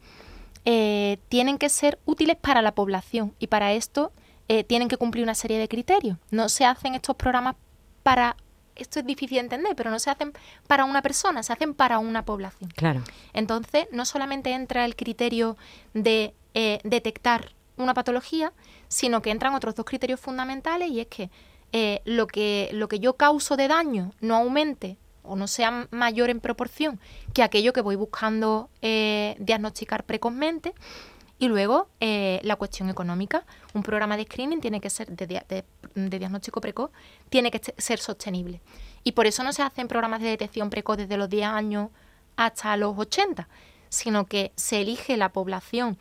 [0.65, 4.13] eh, tienen que ser útiles para la población y para esto
[4.49, 6.19] eh, tienen que cumplir una serie de criterios.
[6.31, 7.57] No se hacen estos programas
[8.03, 8.37] para
[8.77, 10.33] esto es difícil de entender, pero no se hacen
[10.67, 12.71] para una persona, se hacen para una población.
[12.75, 13.03] Claro.
[13.35, 15.59] Entonces, no solamente entra el criterio
[15.93, 16.35] de
[16.83, 18.55] detectar una patología,
[18.89, 21.31] sino que entran otros dos criterios fundamentales y es que,
[22.07, 24.97] lo que lo que yo causo de daño no aumente
[25.31, 26.99] o no sea mayor en proporción
[27.33, 30.75] que aquello que voy buscando eh, diagnosticar precozmente.
[31.39, 33.47] Y luego eh, la cuestión económica.
[33.73, 35.65] Un programa de screening tiene que ser de,
[35.95, 36.91] diagnóstico precoz,
[37.31, 38.61] tiene que ser sostenible.
[39.05, 41.89] Y por eso no se hacen programas de detección precoz desde los 10 años
[42.37, 43.49] hasta los 80,
[43.89, 45.97] sino que se elige la población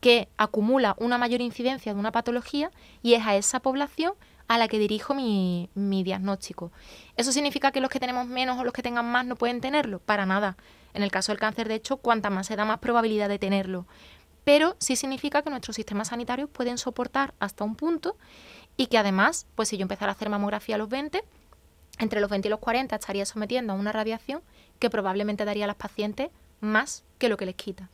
[0.00, 2.70] que acumula una mayor incidencia de una patología
[3.02, 4.14] y es a esa población
[4.48, 6.72] a la que dirijo mi, mi, diagnóstico.
[7.16, 10.00] ¿Eso significa que los que tenemos menos o los que tengan más no pueden tenerlo?
[10.00, 10.56] Para nada.
[10.94, 13.86] En el caso del cáncer, de hecho, cuanta más se da, más probabilidad de tenerlo.
[14.44, 18.16] Pero sí significa que nuestros sistemas sanitarios pueden soportar hasta un punto
[18.78, 21.22] y que además, pues si yo empezara a hacer mamografía a los 20,
[21.98, 24.40] entre los 20 y los 40 estaría sometiendo a una radiación
[24.78, 26.30] que probablemente daría a las pacientes
[26.60, 27.90] más que lo que les quita.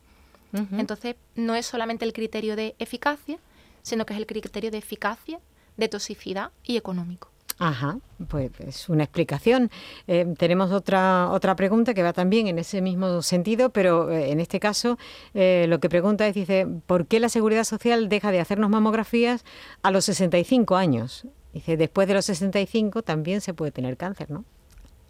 [0.70, 3.38] Entonces, no es solamente el criterio de eficacia,
[3.82, 5.40] sino que es el criterio de eficacia,
[5.76, 7.34] de toxicidad y económico.
[7.58, 9.70] Ajá, pues es una explicación.
[10.08, 14.40] Eh, tenemos otra otra pregunta que va también en ese mismo sentido, pero eh, en
[14.40, 14.98] este caso
[15.34, 19.44] eh, lo que pregunta es, dice, ¿por qué la Seguridad Social deja de hacernos mamografías
[19.82, 21.26] a los 65 años?
[21.52, 24.44] Dice, después de los 65 también se puede tener cáncer, ¿no?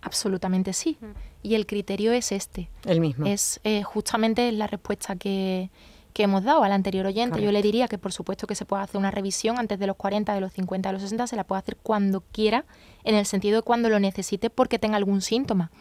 [0.03, 0.99] Absolutamente sí.
[1.43, 2.69] Y el criterio es este.
[2.85, 3.25] El mismo.
[3.25, 5.71] Es justamente la respuesta que,
[6.15, 7.43] que hemos dado al anterior oyente.
[7.43, 9.97] Yo le diría que por supuesto que se puede hacer una revisión antes de los
[9.97, 12.65] 40, de los 50, de los 60, se la puede hacer cuando quiera,
[13.03, 15.73] en el sentido de cuando lo necesite porque tenga algún síntoma.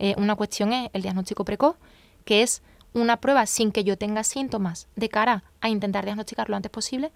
[0.00, 1.76] Eh, una cuestión es el diagnóstico precoz,
[2.24, 2.60] que es
[2.92, 7.12] una prueba sin que yo tenga síntomas de cara a intentar diagnosticar lo antes posible.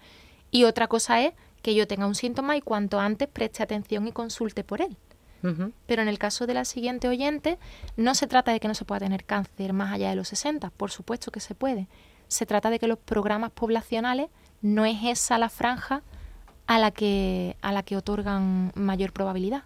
[0.49, 4.13] Y otra cosa es que yo tenga un síntoma y cuanto antes preste atención y
[4.13, 4.97] consulte por él.
[5.87, 7.59] Pero en el caso de la siguiente oyente,
[7.97, 10.69] no se trata de que no se pueda tener cáncer más allá de los 60,
[10.69, 11.89] por supuesto que se puede
[12.33, 14.27] se trata de que los programas poblacionales
[14.61, 16.01] no es esa la franja
[16.67, 19.63] a la que, a la que otorgan mayor probabilidad.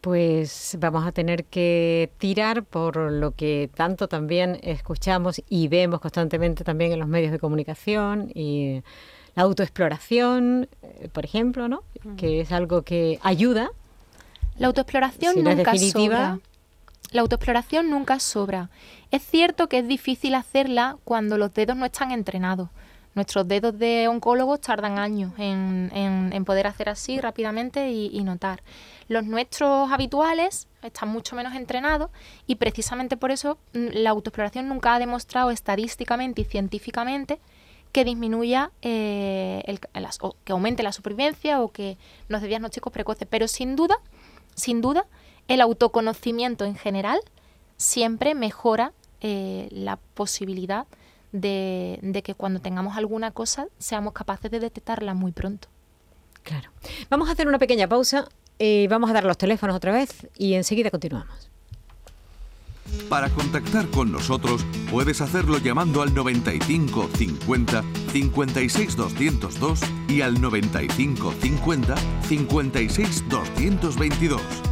[0.00, 6.64] Pues vamos a tener que tirar por lo que tanto también escuchamos y vemos constantemente
[6.64, 8.82] también en los medios de comunicación y
[9.36, 11.84] la autoexploración, eh, por ejemplo, ¿no?
[12.16, 13.70] Que es algo que ayuda.
[14.58, 16.40] La autoexploración nunca sobra.
[17.12, 18.70] La autoexploración nunca sobra.
[19.10, 22.70] Es cierto que es difícil hacerla cuando los dedos no están entrenados.
[23.14, 28.62] Nuestros dedos de oncólogos tardan años en, poder hacer así rápidamente y, notar.
[29.08, 32.10] Los nuestros habituales están mucho menos entrenados
[32.46, 37.38] y precisamente por eso mm, la autoexploración nunca ha demostrado estadísticamente y científicamente
[37.92, 39.78] que disminuya, eh, el,
[40.22, 41.98] o que aumente la supervivencia o que
[42.30, 43.28] nos dé diagnósticos precoces.
[43.30, 43.96] Pero sin duda,
[44.54, 45.04] sin duda,
[45.48, 47.20] el autoconocimiento en general
[47.76, 50.86] siempre mejora eh, la posibilidad
[51.32, 55.68] de, que cuando tengamos alguna cosa seamos capaces de detectarla muy pronto.
[56.42, 56.70] Claro.
[57.08, 58.28] Vamos a hacer una pequeña pausa
[58.58, 61.50] y vamos a dar los teléfonos otra vez y enseguida continuamos.
[63.08, 71.32] Para contactar con nosotros puedes hacerlo llamando al 95 50 56 202 y al 95
[71.40, 71.94] 50
[72.28, 74.71] 56 222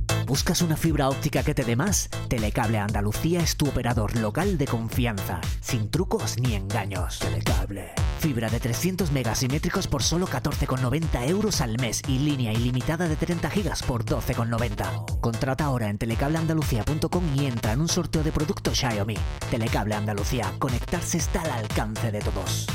[0.31, 2.07] ¿Buscas una fibra óptica que te dé más?
[2.29, 7.19] Telecable Andalucía es tu operador local de confianza, sin trucos ni engaños.
[7.19, 7.91] Telecable.
[8.21, 13.49] Fibra de 300 megasimétricos por solo 14,90 euros al mes y línea ilimitada de 30
[13.49, 15.19] gigas por 12,90.
[15.19, 19.17] Contrata ahora en telecableandalucía.com y entra en un sorteo de productos Xiaomi.
[19.49, 20.53] Telecable Andalucía.
[20.59, 22.67] Conectarse está al alcance de todos.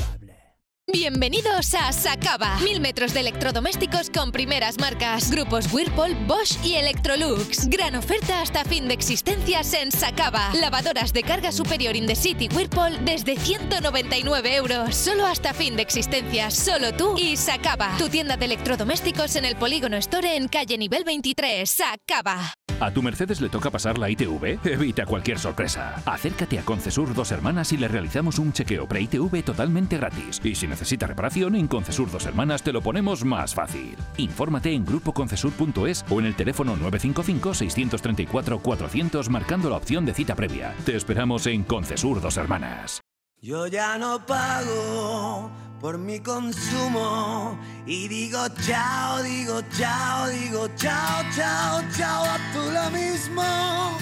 [0.92, 2.58] Bienvenidos a Sacaba.
[2.64, 5.32] Mil metros de electrodomésticos con primeras marcas.
[5.32, 7.68] Grupos Whirlpool, Bosch y Electrolux.
[7.68, 10.52] Gran oferta hasta fin de existencias en Sacaba.
[10.54, 14.94] Lavadoras de carga superior in the city Whirlpool desde 199 euros.
[14.94, 16.54] Solo hasta fin de existencias.
[16.54, 17.96] Solo tú y Sacaba.
[17.98, 21.68] Tu tienda de electrodomésticos en el Polígono Store en calle nivel 23.
[21.68, 22.55] Sacaba.
[22.78, 24.58] ¿A tu Mercedes le toca pasar la ITV?
[24.66, 25.94] Evita cualquier sorpresa.
[26.04, 30.42] Acércate a Concesur Dos Hermanas y le realizamos un chequeo pre-ITV totalmente gratis.
[30.44, 33.96] Y si necesita reparación, en Concesur Dos Hermanas te lo ponemos más fácil.
[34.18, 40.74] Infórmate en grupoconcesur.es o en el teléfono 955-634-400 marcando la opción de cita previa.
[40.84, 43.00] Te esperamos en Concesur Dos Hermanas.
[43.40, 45.50] Yo ya no pago
[45.86, 52.90] por mi consumo y digo chao, digo chao, digo chao, chao, chao, a tú lo
[52.90, 53.96] mismo.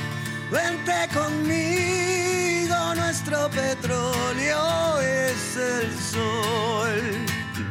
[0.51, 7.02] Vente conmigo, nuestro petróleo es el sol.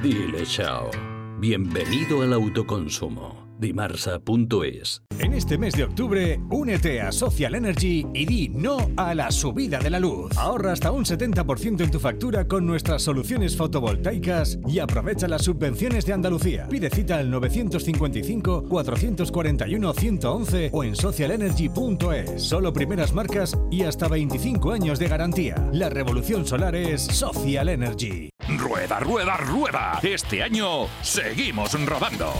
[0.04, 0.92] Dile chao.
[1.40, 3.43] Bienvenido al autoconsumo.
[3.64, 5.01] dimarsa.es.
[5.20, 9.80] En este mes de octubre, únete a Social Energy y di no a la subida
[9.80, 10.38] de la luz.
[10.38, 16.05] Ahorra hasta un 70% en tu factura con nuestras soluciones fotovoltaicas y aprovecha las subvenciones
[16.05, 16.68] de Andalucía.
[16.68, 22.43] Pide cita al 955 441 111 o en socialenergy.es.
[22.43, 25.70] Solo primeras marcas y hasta 25 años de garantía.
[25.72, 28.33] La revolución solar es Social Energy.
[28.48, 30.00] Rueda, rueda, rueda.
[30.04, 32.34] Este año seguimos rodando.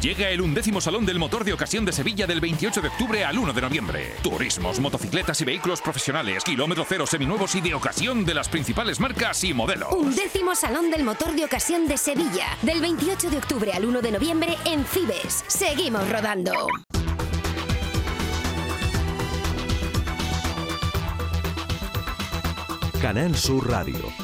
[0.00, 3.38] Llega el undécimo Salón del Motor de Ocasión de Sevilla del 28 de octubre al
[3.38, 4.14] 1 de noviembre.
[4.22, 9.44] Turismos, motocicletas y vehículos profesionales, kilómetro cero seminuevos y de ocasión de las principales marcas
[9.44, 9.92] y modelos.
[9.92, 14.12] Undécimo Salón del Motor de Ocasión de Sevilla del 28 de octubre al 1 de
[14.12, 15.44] noviembre en Cibes.
[15.46, 16.52] Seguimos rodando.
[23.00, 24.19] Canal Sur Radio.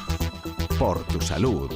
[0.79, 1.70] Por tu salud.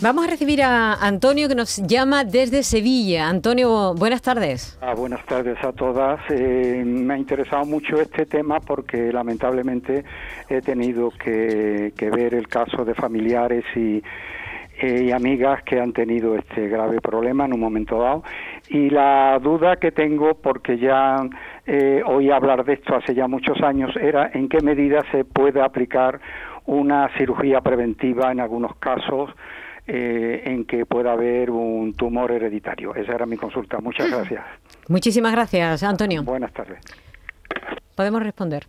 [0.00, 3.28] Vamos a recibir a Antonio que nos llama desde Sevilla.
[3.28, 4.78] Antonio, buenas tardes.
[4.80, 6.20] Ah, buenas tardes a todas.
[6.30, 10.04] Eh, me ha interesado mucho este tema porque lamentablemente
[10.48, 14.00] he tenido que, ver el caso de familiares y,
[14.80, 18.22] eh, y amigas que han tenido este grave problema en un momento dado.
[18.68, 21.16] Y la duda que tengo, porque ya
[21.66, 25.60] eh, oí hablar de esto hace ya muchos años, era en qué medida se puede
[25.60, 26.20] aplicar
[26.66, 29.30] una cirugía preventiva en algunos casos
[29.86, 32.94] eh, en que pueda haber un tumor hereditario.
[32.94, 33.78] Esa era mi consulta.
[33.80, 34.44] Muchas gracias.
[34.88, 36.22] Muchísimas gracias, Antonio.
[36.22, 36.80] Buenas tardes.
[37.96, 38.66] Podemos responder.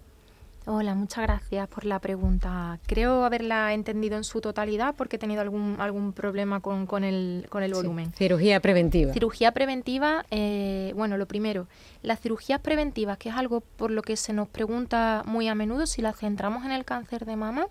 [0.68, 2.80] Hola, muchas gracias por la pregunta.
[2.86, 7.48] Creo haberla entendido en su totalidad porque he tenido algún, algún problema con, con, el,
[7.50, 8.14] con el volumen.
[8.14, 9.12] Cirugía preventiva.
[9.12, 11.68] Cirugía preventiva, eh, bueno, lo primero,
[12.04, 15.88] las cirugías preventivas, que es algo por lo que se nos pregunta muy a menudo
[15.88, 17.66] si las centramos en el cáncer de mama,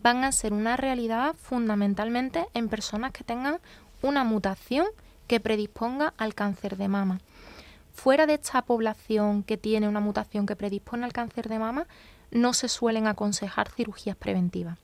[0.00, 3.58] van a ser una realidad fundamentalmente en personas que tengan
[4.02, 4.86] una mutación
[5.26, 7.20] que predisponga al cáncer de mama.
[7.92, 11.86] Fuera de esta población que tiene una mutación que predispone al cáncer de mama,
[12.30, 14.78] no se suelen aconsejar cirugías preventivas.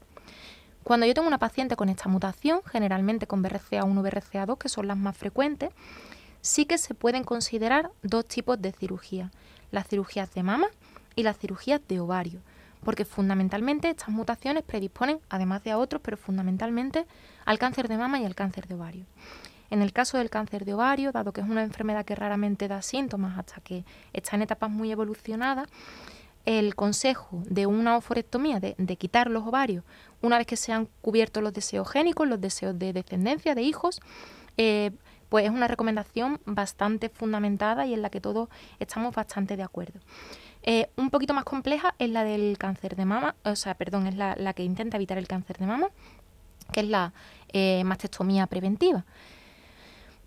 [0.82, 4.86] Cuando yo tengo una paciente con esta mutación, generalmente con BRCA1 o BRCA2, que son
[4.86, 5.70] las más frecuentes,
[6.40, 9.32] sí que se pueden considerar dos tipos de cirugía,
[9.72, 10.68] las cirugías de mama
[11.16, 12.40] y las cirugías de ovario
[12.86, 17.04] porque fundamentalmente estas mutaciones predisponen, además de a otros, pero fundamentalmente
[17.44, 19.06] al cáncer de mama y al cáncer de ovario.
[19.70, 22.82] En el caso del cáncer de ovario, dado que es una enfermedad que raramente da
[22.82, 25.68] síntomas hasta que está en etapas muy evolucionadas,
[26.46, 29.84] el consejo de una oforectomía, de, quitar los ovarios,
[30.22, 34.00] una vez que se han cubierto los deseos génicos, los deseos de descendencia, de hijos,
[34.56, 34.92] eh,
[35.28, 39.98] pues es una recomendación bastante fundamentada y en la que todos estamos bastante de acuerdo.
[40.62, 44.14] Eh, un poquito más compleja es la del cáncer de mama, o sea, perdón, es
[44.14, 45.88] la, que intenta evitar el cáncer de mama,
[46.72, 47.12] que es la
[47.52, 49.04] eh, mastectomía preventiva.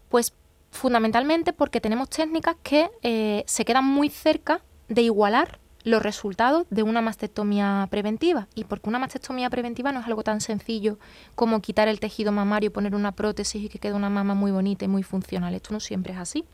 [0.09, 0.33] Pues
[0.71, 7.01] fundamentalmente porque tenemos técnicas que se quedan muy cerca de igualar los resultados de una
[7.01, 10.99] mastectomía preventiva y porque una mastectomía preventiva no es algo tan sencillo
[11.35, 14.85] como quitar el tejido mamario, poner una prótesis y que quede una mama muy bonita
[14.85, 15.53] y muy funcional.
[15.53, 16.45] Esto no siempre es así.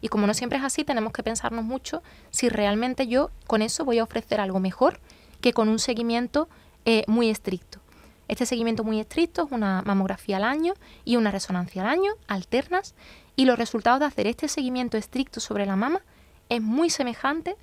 [0.00, 3.84] Y como no siempre es así, tenemos que pensarnos mucho si realmente yo con eso
[3.84, 5.00] voy a ofrecer algo mejor
[5.40, 6.48] que con un seguimiento
[6.84, 7.80] eh, muy estricto.
[8.28, 10.74] Este seguimiento muy estricto es una mamografía al año
[11.04, 12.94] y una resonancia al año, alternas,
[13.36, 16.00] y los resultados de hacer este seguimiento estricto sobre la mama
[16.48, 17.56] es muy semejante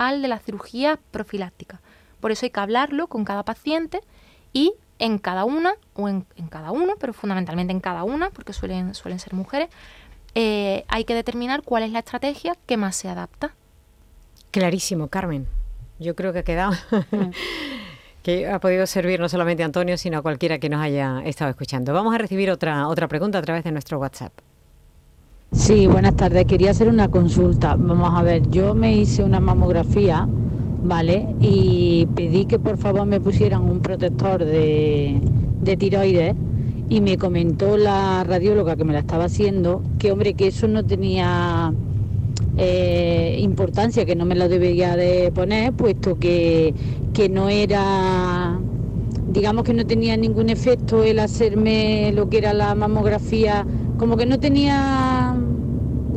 [0.00, 1.80] al de la cirugía profiláctica.
[2.20, 4.00] Por eso hay que hablarlo con cada paciente
[4.54, 8.54] y en cada una, o en, en cada uno, pero fundamentalmente en cada una, porque
[8.54, 9.68] suelen, suelen ser mujeres,
[10.34, 13.54] eh, hay que determinar cuál es la estrategia que más se adapta.
[14.50, 15.46] Clarísimo, Carmen.
[15.98, 16.72] Yo creo que ha quedado.
[17.10, 17.30] Mm.
[18.22, 21.50] que ha podido servir no solamente a Antonio, sino a cualquiera que nos haya estado
[21.50, 21.92] escuchando.
[21.92, 24.32] Vamos a recibir otra, otra pregunta a través de nuestro WhatsApp.
[25.52, 26.44] Sí, buenas tardes.
[26.46, 27.74] Quería hacer una consulta.
[27.76, 30.28] Vamos a ver, yo me hice una mamografía,
[30.82, 31.34] ¿vale?
[31.40, 35.20] Y pedí que por favor me pusieran un protector de,
[35.62, 36.34] de tiroides
[36.88, 40.84] y me comentó la radióloga que me la estaba haciendo que hombre que eso no
[40.84, 41.72] tenía
[42.56, 46.74] eh, importancia, que no me lo debería de poner, puesto que,
[47.12, 48.58] que no era,
[49.32, 53.66] digamos que no tenía ningún efecto el hacerme lo que era la mamografía,
[53.98, 55.19] como que no tenía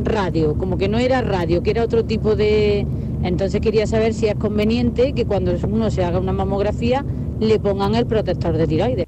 [0.04, 2.86] radio, como que no era radio, que era otro tipo de...
[3.22, 7.04] Entonces quería saber si es conveniente que cuando uno se haga una mamografía
[7.40, 9.06] le pongan el protector de tiroides.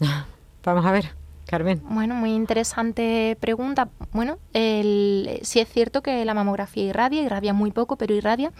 [0.64, 1.18] Vamos a ver.
[1.48, 1.80] Carmen.
[1.88, 3.88] Bueno, muy interesante pregunta.
[4.12, 8.52] Bueno, el, sí es cierto que la mamografía irradia, irradia muy poco, pero irradia,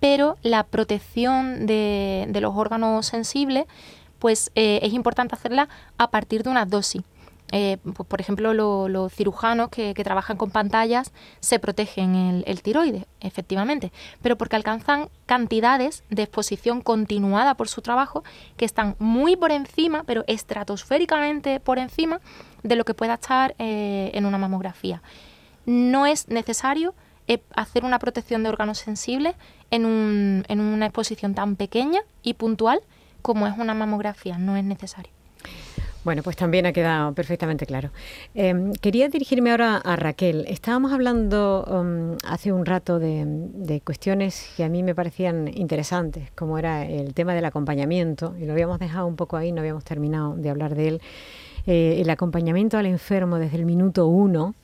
[0.00, 3.66] pero la protección de, los órganos sensibles,
[4.18, 7.02] pues eh, es importante hacerla a partir de una dosis.
[7.52, 13.04] Eh, pues, por ejemplo, los cirujanos que, trabajan con pantallas se protegen el, el, tiroides,
[13.20, 13.92] efectivamente,
[14.22, 18.22] pero porque alcanzan cantidades de exposición continuada por su trabajo
[18.56, 22.20] que están muy por encima, pero estratosféricamente por encima
[22.62, 25.02] de lo que pueda estar eh, en una mamografía.
[25.66, 26.94] No es necesario
[27.26, 29.34] eh, hacer una protección de órganos sensibles
[29.70, 32.80] en, un, en una exposición tan pequeña y puntual
[33.22, 35.17] como es una mamografía, no es necesario.
[36.04, 37.90] Bueno, pues también ha quedado perfectamente claro.
[38.34, 40.44] Em, quería dirigirme ahora a Raquel.
[40.48, 46.58] Estábamos hablando um, hace un rato de, cuestiones que a mí me parecían interesantes, como
[46.58, 50.34] era el tema del acompañamiento, y lo habíamos dejado un poco ahí, no habíamos terminado
[50.36, 51.00] de hablar de él.
[51.66, 54.54] Eh, el acompañamiento al enfermo desde el minuto uno,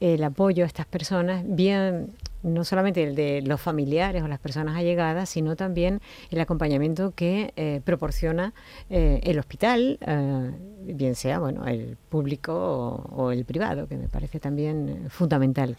[0.00, 4.76] el apoyo a estas personas, bien no solamente el de los familiares o las personas
[4.76, 8.54] allegadas, sino también el acompañamiento que eh, proporciona
[8.88, 10.50] eh, el hospital, eh,
[10.84, 15.76] bien sea bueno el público o, el privado, que me parece también fundamental.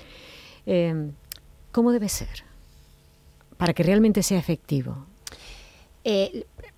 [1.71, 2.43] ¿Cómo debe ser
[3.55, 5.05] para que realmente sea efectivo?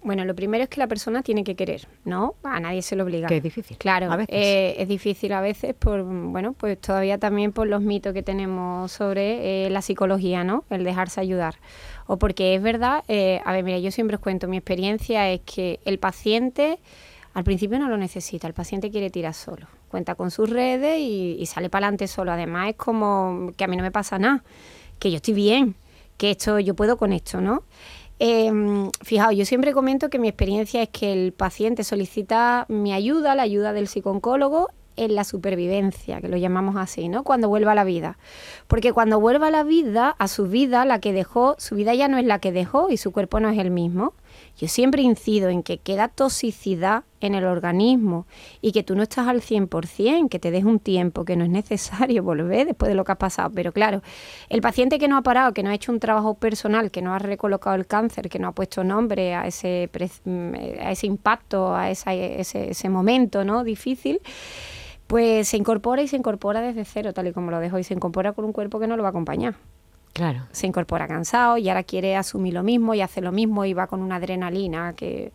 [0.02, 2.36] Bueno, lo primero es que la persona tiene que querer, ¿no?
[2.43, 3.28] A nadie se lo obliga.
[3.28, 3.78] Que es difícil.
[3.78, 8.24] Claro, eh, es difícil a veces por, bueno, pues todavía también por los mitos que
[8.24, 10.64] tenemos sobre eh, la psicología, ¿no?
[10.70, 11.56] El dejarse ayudar.
[12.08, 15.41] O porque es verdad, eh, a ver, mira, yo siempre os cuento, mi experiencia es
[15.41, 16.80] que el paciente
[17.34, 19.68] al principio no lo necesita, el paciente quiere tirar solo.
[19.89, 22.32] Cuenta con sus redes y, y sale para adelante solo.
[22.32, 24.43] Además es como que a mí no me pasa nada,
[24.97, 25.76] que yo estoy bien,
[26.18, 27.64] que esto, yo puedo con esto, ¿no?
[28.20, 28.51] Eh,
[29.01, 33.43] fijaos, yo siempre comento que mi experiencia es que el paciente solicita mi ayuda, la
[33.43, 37.24] ayuda del psicooncólogo en la supervivencia, que lo llamamos así, ¿no?
[37.24, 38.17] Cuando vuelva a la vida.
[38.67, 42.09] Porque cuando vuelva a la vida, a su vida, la que dejó, su vida ya
[42.09, 44.13] no es la que dejó y su cuerpo no es el mismo.
[44.58, 48.26] Yo siempre incido en que queda toxicidad en el organismo
[48.62, 51.50] y que tú no estás al 100%, que te des un tiempo, que no es
[51.50, 53.52] necesario volver después de lo que ha pasado.
[53.54, 54.02] Pero claro,
[54.50, 57.14] el paciente que no ha parado, que no ha hecho un trabajo personal, que no
[57.14, 59.90] ha recolocado el cáncer, que no ha puesto nombre a ese,
[60.26, 63.64] mm, a ese impacto, a ese, ese momento ¿no?
[63.64, 64.22] difícil,
[65.08, 67.94] pues se incorpora y se incorpora desde cero, tal y como lo dejo, y se
[67.94, 69.56] incorpora con un cuerpo que no lo va a acompañar.
[70.20, 70.47] Claro.
[70.51, 73.88] Se incorpora cansado y ahora quiere asumir lo mismo y hace lo mismo y va
[73.88, 75.32] con una adrenalina que,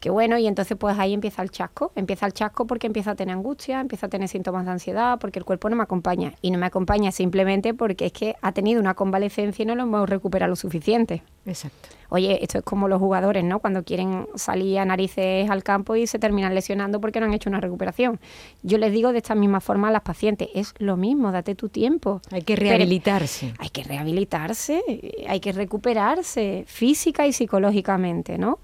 [0.00, 1.92] que bueno, y entonces pues ahí empieza el chasco.
[1.94, 5.38] Empieza el chasco porque empieza a tener angustia, empieza a tener síntomas de ansiedad, porque
[5.38, 6.34] el cuerpo no me acompaña.
[6.42, 9.84] Y no me acompaña simplemente porque es que ha tenido una convalecencia y no lo
[9.84, 11.22] hemos recuperado lo suficiente.
[11.46, 11.88] Exacto.
[12.10, 13.58] Oye, esto es como los jugadores, ¿no?
[13.58, 17.50] Cuando quieren salir a narices al campo y se terminan lesionando porque no han hecho
[17.50, 18.20] una recuperación.
[18.62, 21.68] Yo les digo de esta misma forma a las pacientes, es lo mismo, date tu
[21.68, 22.20] tiempo.
[22.30, 23.54] Hay que rehabilitarse.
[23.58, 24.82] hay que rehabilitarse,
[25.26, 28.58] hay que recuperarse física y psicológicamente, ¿no?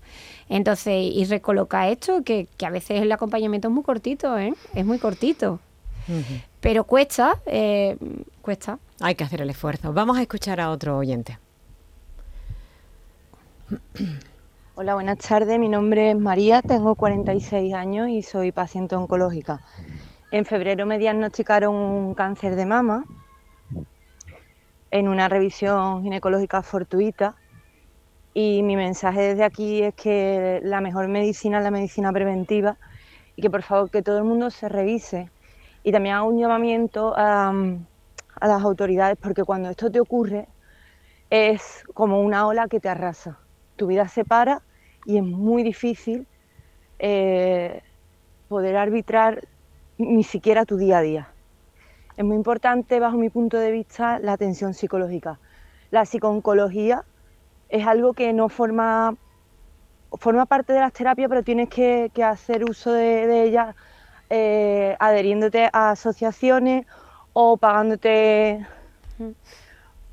[0.51, 4.53] Entonces, y recolocar esto, que, que a veces el acompañamiento es muy cortito, ¿eh?
[4.75, 5.61] Es muy cortito.
[6.61, 7.97] Pero cuesta, eh,
[8.43, 8.81] cuesta.
[9.01, 9.93] Hay que hacer el esfuerzo.
[9.93, 11.39] Vamos a escuchar a otro oyente.
[14.75, 15.57] Hola, buenas tardes.
[15.61, 19.61] Mi nombre es María, tengo 46 años y soy paciente oncológica.
[20.33, 23.05] En febrero me diagnosticaron un cáncer de mama
[24.91, 27.37] en una revisión ginecológica fortuita
[28.33, 32.77] y mi mensaje desde aquí es que la mejor medicina es la medicina preventiva
[33.37, 35.31] y que por favor que todo el mundo se revise
[35.83, 37.53] y también hago un llamamiento a,
[38.41, 40.49] las autoridades porque cuando esto te ocurre
[41.29, 43.39] es como una ola que te arrasa
[43.77, 44.63] tu vida se para
[45.07, 46.27] y es muy difícil
[46.99, 47.83] eh,
[48.49, 49.47] poder arbitrar
[49.97, 51.29] ni siquiera tu día a día.
[52.17, 55.39] Es muy importante, bajo mi punto de vista, la atención psicológica.
[55.91, 57.05] La psicooncología
[57.71, 59.17] es algo que no forma,
[60.13, 63.75] forma parte de las terapias, pero tienes que, hacer uso de, ella
[64.29, 66.87] eh, adheriéndote a asociaciones
[67.33, 68.67] o pagándote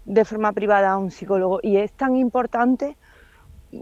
[0.05, 1.59] de forma privada a un psicólogo.
[1.63, 2.95] Y es tan importante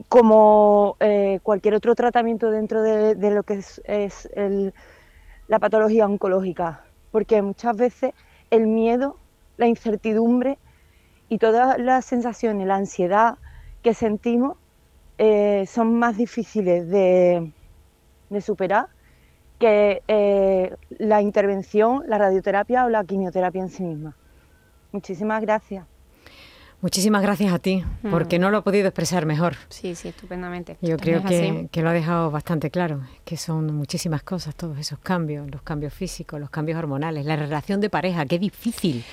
[0.09, 4.30] como eh, cualquier otro tratamiento dentro de, lo que es,
[5.47, 8.13] la patología oncológica, porque muchas veces
[8.49, 9.17] el miedo,
[9.57, 10.57] la incertidumbre
[11.30, 13.38] y todas las sensaciones, la ansiedad
[13.86, 14.58] que sentimos
[15.20, 17.52] eh, son más difíciles de,
[18.42, 18.88] superar
[19.60, 24.16] que eh, la intervención, la radioterapia o la quimioterapia en sí misma.
[24.92, 25.86] Muchísimas gracias.
[26.82, 28.10] Muchísimas gracias a ti, mm.
[28.10, 29.54] porque no lo he podido expresar mejor.
[29.70, 30.78] Sí, sí, estupendamente.
[30.82, 35.50] Yo creo que, lo ha dejado bastante claro, que son muchísimas cosas, todos esos cambios,
[35.52, 39.06] los cambios físicos, los cambios hormonales, la relación de pareja, qué difícil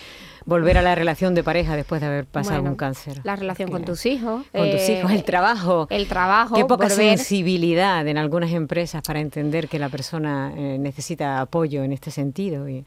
[0.44, 3.20] volver a la relación de pareja después de haber pasado un cáncer.
[3.24, 4.44] La relación con tus hijos.
[4.52, 5.86] Con tus hijos, el trabajo.
[5.90, 6.54] El trabajo.
[6.54, 12.10] Qué poca sensibilidad en algunas empresas para entender que la persona necesita apoyo en este
[12.10, 12.68] sentido.
[12.68, 12.84] Y,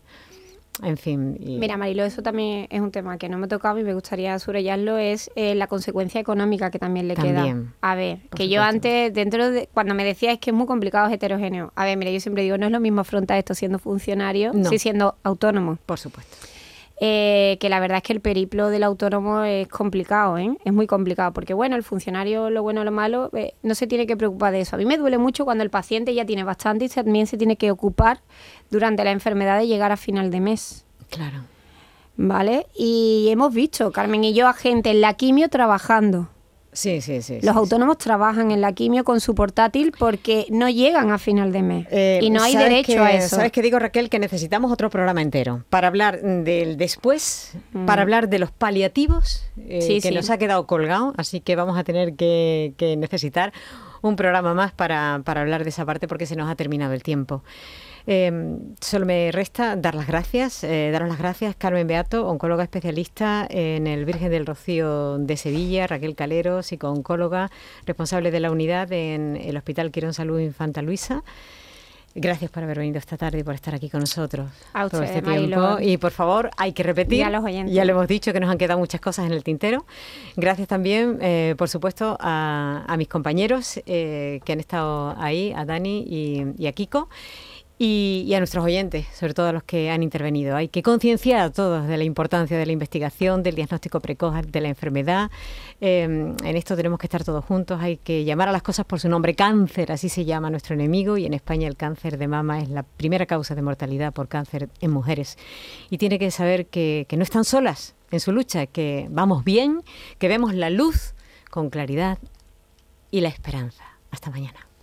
[0.84, 1.38] en fin.
[1.40, 4.38] Mira, Marilo, eso también es un tema que no me ha tocado y me gustaría
[4.40, 7.56] subrayarlo, es eh, la consecuencia económica que también le queda.
[7.82, 11.14] A ver, que yo antes, dentro de, cuando me decías que es muy complicado, es
[11.14, 11.72] heterogéneo.
[11.76, 14.70] A ver, mira, yo siempre digo, no es lo mismo afrontar esto siendo funcionario, no.
[14.70, 15.78] si siendo autónomo.
[15.86, 16.36] Por supuesto.
[17.02, 20.58] Eh, que la verdad es que el periplo del autónomo es complicado, ¿eh?
[20.64, 23.86] es muy complicado, porque bueno, el funcionario, lo bueno o lo malo, eh, no se
[23.86, 24.78] tiene que preocupar de eso.
[24.78, 27.58] A mí me duele mucho cuando el paciente ya tiene bastante y también se tiene
[27.58, 28.22] que ocupar
[28.70, 30.86] durante la enfermedad de llegar a final de mes.
[31.10, 31.40] Claro.
[32.16, 32.68] ¿Vale?
[32.74, 36.30] Y hemos visto, Carmen y yo, a gente en la quimio trabajando
[36.76, 37.40] Sí, sí, sí.
[37.42, 41.62] Los autónomos trabajan en la quimio con su portátil porque no llegan a final de
[41.62, 43.38] mes eh, y no hay derecho a eso.
[43.38, 44.10] ¿Sabes qué digo, Raquel?
[44.10, 47.86] Que necesitamos otro programa entero para hablar del después, mm.
[47.86, 51.86] para hablar de los paliativos, eh, que nos ha quedado colgado, así que vamos a
[51.86, 53.54] tener que, que necesitar
[54.02, 57.04] un programa más para, para hablar de esa parte porque se nos ha terminado el
[57.04, 57.42] tiempo.
[58.08, 63.48] Eh, solo me resta dar las gracias, eh, daros las gracias, Carmen Beato, oncóloga especialista
[63.50, 67.50] en el Virgen del Rocío de Sevilla, Raquel Calero, psico-oncóloga,
[67.86, 71.24] responsable de la unidad en el Hospital Quirón Salud Infanta Luisa.
[72.18, 75.22] Gracias por haber venido esta tarde y por estar aquí con nosotros a todo este
[75.22, 75.80] tiempo.
[75.82, 77.20] Y por favor, hay que repetir.
[77.20, 79.86] Ya, los ya lo hemos dicho que nos han quedado muchas cosas en el tintero.
[80.38, 86.06] Gracias también, eh, por supuesto, a, mis compañeros eh, que han estado ahí, a Dani
[86.08, 87.10] y, y a Kiko
[87.78, 90.56] y, a nuestros oyentes, sobre todo a los que han intervenido.
[90.56, 94.62] Hay que concienciar a todos de la importancia de la investigación, del diagnóstico precoz de
[94.62, 95.30] la enfermedad.
[95.82, 97.82] Em, en esto tenemos que estar todos juntos.
[97.82, 99.36] Hay que llamar a las cosas por su nombre.
[99.36, 101.18] Cáncer, así se llama nuestro enemigo.
[101.18, 104.70] Y en España el cáncer de mama es la primera causa de mortalidad por cáncer
[104.80, 105.38] en mujeres.
[105.90, 109.82] Y tiene que saber que no están solas en su lucha, que vamos bien,
[110.18, 111.14] que vemos la luz
[111.50, 112.20] con claridad
[113.12, 113.84] y la esperanza.
[114.12, 114.75] Hasta mañana.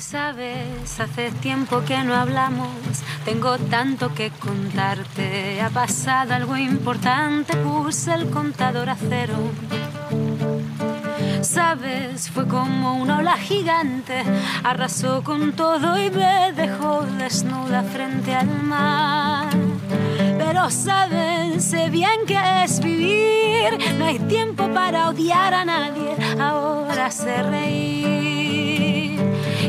[0.00, 2.70] Sabes, hace tiempo que no hablamos,
[3.24, 5.60] tengo tanto que contarte.
[5.60, 9.36] Ha pasado algo importante, puse el contador a cero.
[11.42, 14.24] Sabes, fue como una ola gigante,
[14.64, 19.48] arrasó con todo y me dejó desnuda frente al mar.
[20.38, 27.10] Pero sabes, sé bien que es vivir, no hay tiempo para odiar a nadie, ahora
[27.10, 28.39] sé reír.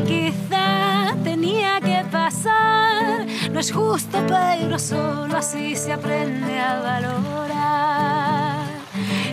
[0.06, 8.66] Quizá tenía que pasar, no es justo, pero solo así se aprende a valorar.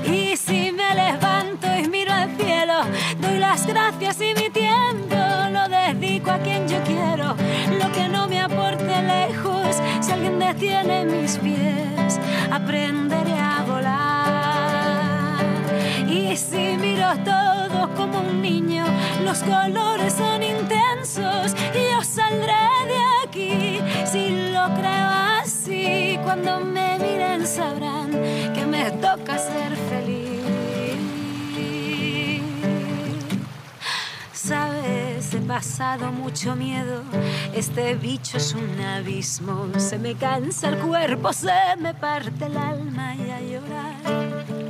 [0.05, 2.81] Y si me levanto y miro al cielo,
[3.19, 5.15] doy las gracias y mi tiempo
[5.51, 7.35] lo dedico a quien yo quiero.
[7.79, 12.19] Lo que no me aporte lejos, si alguien detiene mis pies,
[12.51, 14.08] aprenderé a volar.
[16.09, 18.83] Y si miro todo como un niño,
[19.23, 25.09] los colores son intensos y yo saldré de aquí si lo creo
[25.41, 26.17] así.
[26.23, 28.09] Cuando me miren sabrán
[28.55, 30.29] que me toca ser feliz.
[34.33, 37.03] Sabes, he pasado mucho miedo,
[37.53, 43.15] este bicho es un abismo, se me cansa el cuerpo, se me parte el alma
[43.15, 44.68] y a llorar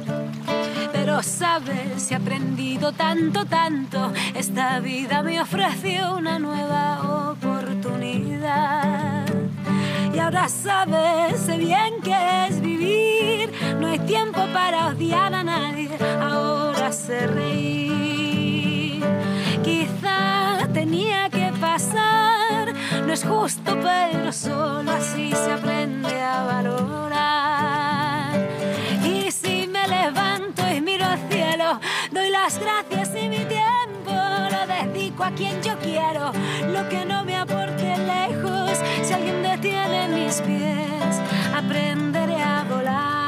[1.24, 4.11] sabes, he aprendido tanto, tanto.
[4.36, 9.26] Esta vida me ofreció una nueva oportunidad.
[10.13, 13.51] Y ahora sabes, sé bien que es vivir.
[13.80, 15.89] No hay tiempo para odiar a nadie,
[16.22, 19.03] ahora sé reír.
[19.63, 22.74] Quizá tenía que pasar,
[23.05, 27.39] no es justo, pero solo así se aprende a valorar.
[32.11, 36.32] Doy las gracias y mi tiempo lo dedico a quien yo quiero,
[36.72, 41.22] lo que no me aporte lejos, si alguien detiene mis pies,
[41.55, 43.20] aprenderé a volar.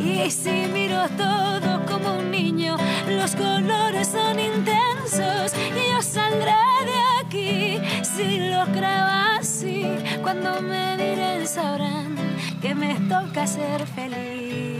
[0.00, 2.76] Y si miro todo como un niño,
[3.08, 6.54] los colores son intensos y yo saldré
[6.86, 9.06] de aquí si lo creo
[9.38, 9.86] así.
[10.22, 12.16] Cuando me miren sabrán
[12.60, 14.75] que me toca ser feliz.